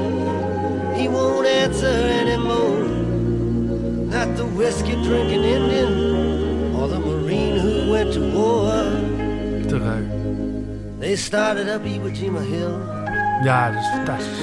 he 0.99 1.08
won't 1.08 1.47
answer 1.47 1.88
anymore. 1.88 2.84
Not 4.13 4.36
the 4.36 4.45
whiskey 4.45 5.02
drinking 5.04 5.45
Indian 5.45 5.99
war. 8.39 9.19
They 10.99 11.15
started 11.15 11.67
up 11.69 11.86
Iwo 11.86 12.10
Jima 12.10 12.39
Hill, 12.39 12.78
Ja, 13.43 13.71
dat 13.71 13.82
is 13.82 13.89
fantastisch. 13.89 14.39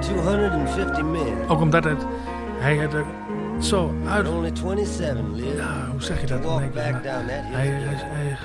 250 0.00 1.04
men, 1.04 1.48
Ook 1.48 1.60
omdat 1.60 1.84
het, 1.84 2.06
hij 2.58 2.76
het 2.76 2.92
er 2.92 3.04
zo 3.60 3.94
uit... 4.06 4.28
only 4.28 4.50
27 4.54 5.24
lived. 5.32 5.56
Ja, 5.56 5.86
hoe 5.90 6.02
zeg 6.02 6.20
je 6.20 6.26
dat? 6.26 6.62
ik, 6.62 6.74
back 6.74 7.02
down 7.02 7.26
that 7.26 7.28
hij, 7.28 7.66
hill. 7.66 7.84
hij, 7.84 7.94
hij, 7.94 8.36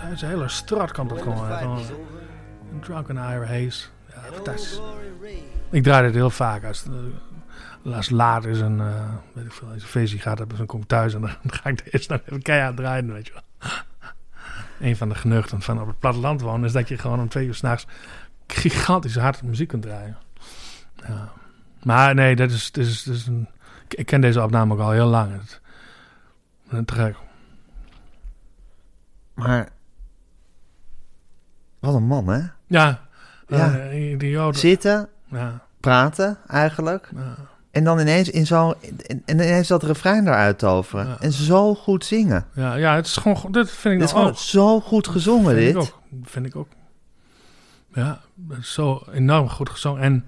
hij, 0.00 0.16
zijn 0.16 0.30
hele 0.30 0.48
straat 0.48 0.90
When 0.90 1.08
the 1.08 1.16
gewoon 1.16 1.50
een 1.50 2.80
Drunken 2.80 3.16
Ira 3.16 3.44
Hayes. 3.44 3.90
Ja, 4.08 4.32
fantastisch. 4.32 4.80
Ik 5.70 5.82
draai 5.82 6.06
dit 6.06 6.14
heel 6.14 6.30
vaak. 6.30 6.64
Als, 6.64 6.84
uh, 7.84 7.96
als 7.96 8.10
laat 8.10 8.44
is 8.44 8.60
een, 8.60 8.80
eh, 8.80 8.86
weet 9.32 9.44
ik 9.44 9.52
veel, 9.52 9.68
als 9.68 9.82
een 9.82 9.88
feestje 9.88 10.18
gaat, 10.18 10.36
dan 10.36 10.66
kom 10.66 10.80
ik 10.80 10.86
thuis 10.86 11.14
en 11.14 11.20
dan 11.20 11.30
ga 11.62 11.68
ik 11.68 11.84
de 11.84 11.90
eerste 11.90 12.12
nog 12.12 12.22
even 12.26 12.42
keihard 12.42 12.76
draaien, 12.76 13.12
weet 13.12 13.26
je 13.26 13.32
wel. 13.32 13.42
Een 14.80 14.96
van 14.96 15.08
de 15.08 15.14
geneugten 15.14 15.62
van 15.62 15.80
op 15.80 15.86
het 15.86 15.98
platteland 15.98 16.40
wonen 16.40 16.64
is 16.66 16.72
dat 16.72 16.88
je 16.88 16.98
gewoon 16.98 17.20
om 17.20 17.28
twee 17.28 17.46
uur 17.46 17.54
s'nachts 17.54 17.86
gigantisch 18.46 19.16
hard 19.16 19.42
muziek 19.42 19.68
kunt 19.68 19.82
draaien. 19.82 20.16
Ja. 21.06 21.32
Maar 21.82 22.14
nee, 22.14 22.36
dat 22.36 22.50
is, 22.50 22.72
dat 22.72 22.84
is, 22.84 23.02
dat 23.02 23.14
is 23.14 23.26
een, 23.26 23.48
ik- 23.88 24.06
ken 24.06 24.20
deze 24.20 24.42
opname 24.42 24.72
ook 24.74 24.80
al 24.80 24.90
heel 24.90 25.06
lang. 25.06 25.32
Het, 25.32 25.60
een. 26.68 27.16
Maar 29.34 29.68
wat 31.78 31.94
een 31.94 32.06
man, 32.06 32.26
hè? 32.28 32.40
Ja, 32.66 33.00
Ja. 33.46 33.92
Joden. 34.18 34.60
Zitten, 34.60 35.08
Ja, 35.24 35.60
praten 35.80 36.38
eigenlijk. 36.46 37.08
ja. 37.14 37.34
En 37.74 37.84
dan 37.84 37.98
ineens 37.98 38.30
in 38.30 38.46
zo'n... 38.46 38.74
En 39.06 39.22
en 39.24 39.34
ineens 39.34 39.68
dat 39.68 39.82
refrein 39.82 40.26
eruit 40.26 40.58
toveren. 40.58 41.06
Ja. 41.06 41.16
En 41.20 41.32
zo 41.32 41.74
goed 41.74 42.04
zingen. 42.04 42.46
Ja, 42.54 42.74
ja, 42.74 42.94
het 42.94 43.06
is 43.06 43.16
gewoon, 43.16 43.52
dit 43.52 43.70
vind 43.70 43.94
ik 43.94 44.00
is 44.00 44.06
nog 44.06 44.10
gewoon 44.10 44.28
ook. 44.28 44.38
zo 44.38 44.80
goed 44.80 45.08
gezongen, 45.08 45.54
dit. 45.54 45.76
Ik 45.76 45.92
vind 46.24 46.46
ik 46.46 46.56
ook. 46.56 46.68
Ja, 47.94 48.20
dat 48.34 48.58
zo 48.64 49.02
enorm 49.12 49.48
goed 49.48 49.68
gezongen. 49.70 50.02
En, 50.02 50.24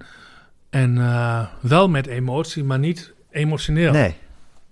en 0.69 0.97
eh, 0.97 1.45
wel 1.59 1.89
met 1.89 2.07
emotie, 2.07 2.63
maar 2.63 2.79
niet 2.79 3.13
emotioneel. 3.31 3.91
Nee, 3.91 4.15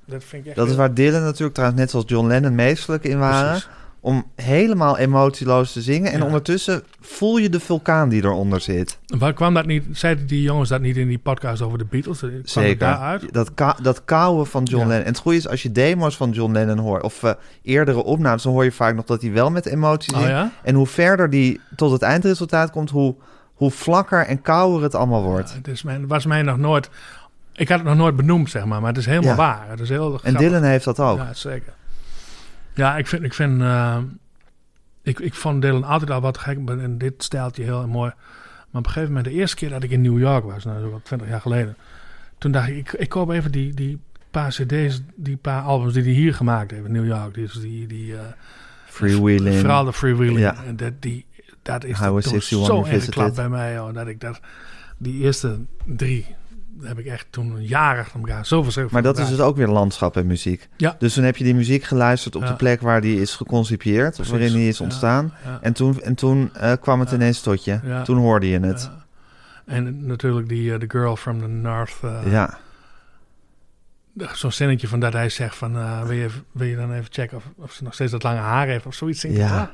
Dat 0.06 0.24
vind 0.24 0.42
ik 0.42 0.48
echt 0.48 0.58
dat 0.58 0.70
is 0.70 0.76
waar 0.76 0.94
Dylan 0.94 1.24
natuurlijk 1.24 1.54
trouwens 1.54 1.82
net 1.82 1.90
zoals 1.90 2.06
John 2.08 2.28
Lennon 2.28 2.56
meestelijk 2.56 3.04
in 3.04 3.20
waren. 3.20 3.50
Precies. 3.50 3.70
Om 4.06 4.26
helemaal 4.36 4.98
emotieloos 4.98 5.72
te 5.72 5.82
zingen. 5.82 6.12
En 6.12 6.20
Ja. 6.20 6.26
ondertussen 6.26 6.84
voel 7.00 7.38
je 7.38 7.50
de 7.50 7.60
vulkaan 7.60 8.10
die 8.10 8.24
eronder 8.24 8.62
zit. 8.62 8.98
Waar 9.18 9.34
kwam 9.34 9.54
dat 9.54 9.66
niet? 9.66 9.84
Zeiden 9.92 10.28
die 10.28 10.42
jongens 10.42 10.70
dat 10.70 10.82
niet 10.82 10.98
in 10.98 11.08
die 11.08 11.18
podcast 11.20 11.62
over 11.62 11.78
de 11.78 11.86
Beatles? 11.90 12.20
Kwam 12.20 12.42
Zeker. 12.44 12.78
daaruit? 12.78 13.34
Dat, 13.34 13.54
ka 13.54 13.76
dat 13.82 14.06
kauwen 14.06 14.48
van 14.48 14.64
John 14.64 14.82
Ja. 14.84 14.88
Lennon. 14.88 15.06
En 15.06 15.12
het 15.12 15.22
goede 15.22 15.38
is, 15.38 15.48
als 15.48 15.64
je 15.64 15.72
demo's 15.72 16.18
van 16.18 16.32
John 16.32 16.52
Lennon 16.52 16.78
hoort... 16.78 17.04
of 17.04 17.24
eh, 17.24 17.32
eerdere 17.64 18.04
opnames, 18.04 18.44
dan 18.44 18.52
hoor 18.54 18.64
je 18.64 18.72
vaak 18.72 18.96
nog 18.96 19.06
dat 19.06 19.22
hij 19.22 19.32
wel 19.32 19.52
met 19.52 19.66
emotie 19.66 20.14
Oh 20.14 20.20
zingt. 20.20 20.34
ja? 20.34 20.52
En 20.64 20.76
hoe 20.76 20.88
verder 20.88 21.30
die 21.30 21.60
tot 21.76 21.92
het 21.92 22.02
eindresultaat 22.02 22.72
komt... 22.72 22.90
hoe, 22.90 23.16
hoe 23.54 23.72
vlakker 23.72 24.26
en 24.26 24.42
kouder 24.42 24.84
het 24.84 24.96
allemaal 24.96 25.24
wordt. 25.24 25.54
Het 25.54 25.68
is 25.68 25.84
mij, 25.84 26.00
was 26.08 26.26
mij 26.26 26.42
nog 26.42 26.58
nooit... 26.58 26.90
Ik 27.54 27.70
had 27.70 27.78
het 27.80 27.88
nog 27.88 27.98
nooit 27.98 28.16
benoemd, 28.16 28.50
zeg 28.50 28.66
maar. 28.66 28.80
Maar 28.80 28.90
het 28.90 28.98
is 28.98 29.06
helemaal 29.06 29.36
waar. 29.36 29.66
Het 29.70 29.80
is 29.80 29.90
heel 29.90 30.20
En. 30.24 30.34
Dylan 30.34 30.64
heeft 30.64 30.86
dat 30.86 31.00
ook. 31.00 31.18
Ja, 31.18 31.34
zeker. 31.34 31.74
Ja, 32.76 32.98
ik 32.98 33.08
vind... 33.08 33.24
Ik, 33.24 33.34
vind 33.34 33.62
eh, 33.62 33.98
ik, 35.02 35.20
ik 35.20 35.34
vond 35.34 35.62
Dylan 35.62 35.84
altijd 35.84 36.12
al 36.12 36.22
wat 36.22 36.38
gek. 36.38 36.70
En 36.70 36.98
dit 36.98 37.24
stijltje 37.24 37.64
heel 37.64 37.88
mooi. 37.88 38.12
Maar 38.70 38.82
op 38.82 38.86
een 38.86 38.94
gegeven 38.94 39.08
moment, 39.08 39.26
de 39.26 39.40
eerste 39.40 39.56
keer 39.56 39.70
dat 39.70 39.84
ik 39.84 39.92
in 39.92 40.02
New 40.02 40.20
York 40.20 40.44
was... 40.44 40.64
Nou, 40.64 40.84
is 40.84 40.90
wel 40.90 41.02
20 41.04 41.28
jaar 41.28 41.42
geleden. 41.42 41.78
Toen 42.38 42.52
dacht 42.52 42.68
ik, 42.68 42.76
ik, 42.76 42.92
ik 42.92 43.10
koop 43.10 43.30
even 43.30 43.52
die, 43.52 43.74
die 43.74 44.00
paar 44.32 44.50
cd's... 44.50 45.02
Die 45.16 45.38
paar 45.38 45.62
albums 45.62 45.94
die 45.94 46.04
hij 46.04 46.12
hier 46.12 46.34
gemaakt 46.34 46.72
heeft 46.72 46.86
in 46.86 46.92
New 46.92 47.06
York. 47.06 47.34
Dus 47.34 47.54
die... 47.54 47.88
die 47.88 48.16
eh, 48.16 48.22
Freewheeling. 48.86 49.60
Vooral 49.60 49.84
de 49.84 49.94
freewheeling. 49.94 50.40
Ja. 50.40 50.64
En 50.64 50.76
dat, 50.76 50.94
die, 51.00 51.26
dat 51.62 51.84
is 51.84 52.00
Highway 52.00 52.22
toch 52.22 52.34
61 52.34 52.66
zo 52.66 52.84
ingeklapt 52.84 53.36
bij 53.36 53.50
mij. 53.50 53.92
Dat 53.94 54.08
ik 54.08 54.20
dat, 54.20 54.40
die 54.98 55.22
eerste 55.24 55.60
drie 55.86 56.36
heb 56.82 57.00
ik 57.00 57.06
echt 57.06 57.28
toen 57.30 57.56
een 57.56 57.66
jaar 57.66 58.00
achter 58.00 58.20
elkaar 58.20 58.46
zo 58.46 58.64
verschrikkelijk 58.64 59.06
Maar 59.06 59.14
dat 59.14 59.24
is 59.24 59.36
dus 59.38 59.46
ook 59.46 59.56
weer 59.56 59.68
landschap 59.68 60.18
en 60.18 60.28
muziek. 60.28 60.70
Ja. 60.78 60.96
Dus 61.00 61.14
toen 61.14 61.24
heb 61.24 61.38
je 61.38 61.44
die 61.44 61.56
muziek 61.56 61.84
geluisterd 61.84 62.36
op 62.36 62.42
Ja. 62.42 62.48
de 62.48 62.56
plek 62.56 62.82
waar 62.82 63.02
die 63.02 63.22
is 63.22 63.36
geconcipieerd. 63.36 64.14
Precies. 64.16 64.32
Waarin 64.32 64.54
die 64.54 64.68
is 64.68 64.82
ontstaan. 64.82 65.34
ja. 65.46 65.60
En 65.62 65.74
toen, 65.74 66.02
en 66.02 66.16
toen 66.16 66.54
eh, 66.54 66.74
kwam 66.82 67.00
het 67.00 67.12
ineens 67.12 67.42
tot 67.42 67.64
je. 67.64 67.80
Ja. 67.84 68.02
Toen 68.04 68.18
hoorde 68.18 68.48
je 68.50 68.60
het. 68.60 68.82
Ja. 68.92 69.04
En 69.74 70.06
natuurlijk 70.06 70.50
die 70.50 70.74
eh, 70.74 70.80
The 70.80 70.86
Girl 70.90 71.16
from 71.16 71.40
the 71.40 71.48
North. 71.48 71.96
eh, 72.02 72.32
Ja. 72.32 72.58
Zo'n 74.34 74.52
zinnetje 74.52 74.88
van 74.88 75.00
dat 75.00 75.14
hij 75.14 75.30
zegt 75.30 75.56
van... 75.56 75.74
wil, 76.08 76.12
je, 76.16 76.30
wil 76.52 76.68
je 76.68 76.76
dan 76.76 76.92
even 76.94 77.08
checken 77.10 77.38
of, 77.38 77.44
of 77.56 77.72
ze 77.72 77.84
nog 77.84 77.94
steeds 77.94 78.12
dat 78.12 78.24
lange 78.24 78.40
haar 78.40 78.68
heeft 78.68 78.86
of 78.86 78.94
zoiets? 78.94 79.22
Ja. 79.22 79.72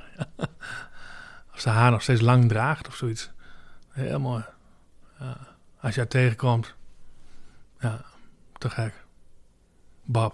of 1.54 1.60
ze 1.60 1.70
haar 1.70 1.92
nog 1.92 2.02
steeds 2.02 2.22
lang 2.22 2.48
draagt 2.50 2.88
of 2.88 2.96
zoiets. 2.96 3.32
Heel 3.92 4.20
mooi. 4.20 4.44
Ja. 5.20 5.38
Als 5.82 5.94
je 5.94 6.00
haar 6.00 6.10
tegenkomt. 6.10 6.76
Ja, 7.82 8.02
te 8.60 8.70
gek. 8.70 8.94
Bob. 10.04 10.34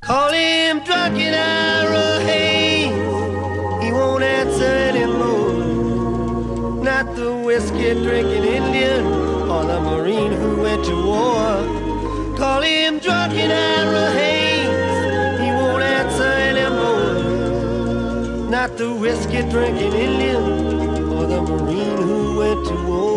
Call 0.00 0.32
him 0.32 0.84
drunken 0.84 1.32
Ira 1.32 2.20
Haynes. 2.20 3.82
He 3.82 3.92
won't 3.92 4.22
answer 4.22 4.74
anymore. 4.90 5.52
Not 6.84 7.16
the 7.16 7.32
whiskey 7.46 7.94
drinking 7.94 8.44
Indian 8.44 9.06
or 9.50 9.64
the 9.64 9.80
Marine 9.80 10.32
who 10.32 10.60
went 10.60 10.84
to 10.84 10.94
war. 11.06 11.64
Call 12.36 12.60
him 12.60 12.98
drunken 12.98 13.50
Ira 13.50 14.10
Haynes. 14.10 15.40
He 15.40 15.50
won't 15.52 15.82
answer 15.82 16.32
anymore. 16.50 17.14
Not 18.50 18.76
the 18.76 18.92
whiskey 18.92 19.42
drinking 19.48 19.94
Indian 19.94 20.42
or 21.14 21.26
the 21.26 21.40
Marine 21.40 21.96
who 21.96 22.38
went 22.38 22.66
to 22.66 22.74
war. 22.86 23.11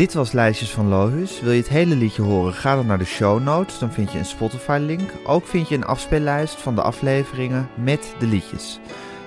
Dit 0.00 0.14
was 0.14 0.32
Lijstjes 0.32 0.70
van 0.70 0.88
Lohuus. 0.88 1.40
Wil 1.40 1.52
je 1.52 1.58
het 1.58 1.68
hele 1.68 1.96
liedje 1.96 2.22
horen? 2.22 2.52
Ga 2.52 2.74
dan 2.74 2.86
naar 2.86 2.98
de 2.98 3.04
show 3.04 3.42
notes. 3.42 3.78
Dan 3.78 3.92
vind 3.92 4.12
je 4.12 4.18
een 4.18 4.24
Spotify-link. 4.24 5.12
Ook 5.24 5.46
vind 5.46 5.68
je 5.68 5.74
een 5.74 5.84
afspeellijst 5.84 6.54
van 6.54 6.74
de 6.74 6.82
afleveringen 6.82 7.68
met 7.82 8.14
de 8.18 8.26
liedjes. 8.26 8.80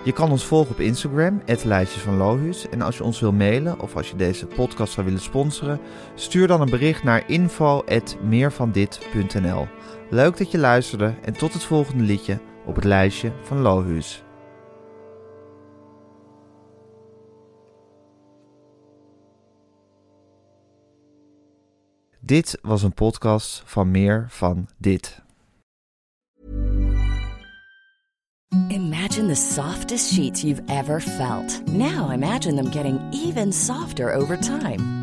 Je 0.03 0.11
kan 0.11 0.31
ons 0.31 0.45
volgen 0.45 0.71
op 0.71 0.79
Instagram, 0.79 1.41
Lijstjes 1.63 2.01
van 2.01 2.17
Lohuus. 2.17 2.69
En 2.69 2.81
als 2.81 2.97
je 2.97 3.03
ons 3.03 3.19
wil 3.19 3.31
mailen 3.31 3.79
of 3.79 3.95
als 3.95 4.09
je 4.09 4.15
deze 4.15 4.45
podcast 4.45 4.93
zou 4.93 5.05
willen 5.05 5.21
sponsoren, 5.21 5.79
stuur 6.15 6.47
dan 6.47 6.61
een 6.61 6.69
bericht 6.69 7.03
naar 7.03 7.23
info.meervandit.nl. 7.27 9.67
Leuk 10.09 10.37
dat 10.37 10.51
je 10.51 10.57
luisterde 10.57 11.13
en 11.21 11.33
tot 11.33 11.53
het 11.53 11.63
volgende 11.63 12.03
liedje 12.03 12.39
op 12.65 12.75
het 12.75 12.85
lijstje 12.85 13.31
van 13.43 13.61
Lohuus. 13.61 14.23
Dit 22.25 22.57
was 22.61 22.83
een 22.83 22.93
podcast 22.93 23.61
van 23.65 23.91
meer 23.91 24.25
van 24.29 24.67
dit. 24.77 25.21
Imagine 28.69 29.27
the 29.27 29.35
softest 29.35 30.13
sheets 30.13 30.41
you've 30.41 30.61
ever 30.67 31.01
felt. 31.01 31.61
Now 31.65 32.13
imagine 32.13 32.55
them 32.55 32.71
getting 32.71 32.99
even 33.11 33.53
softer 33.53 34.13
over 34.13 34.39
time. 34.39 35.02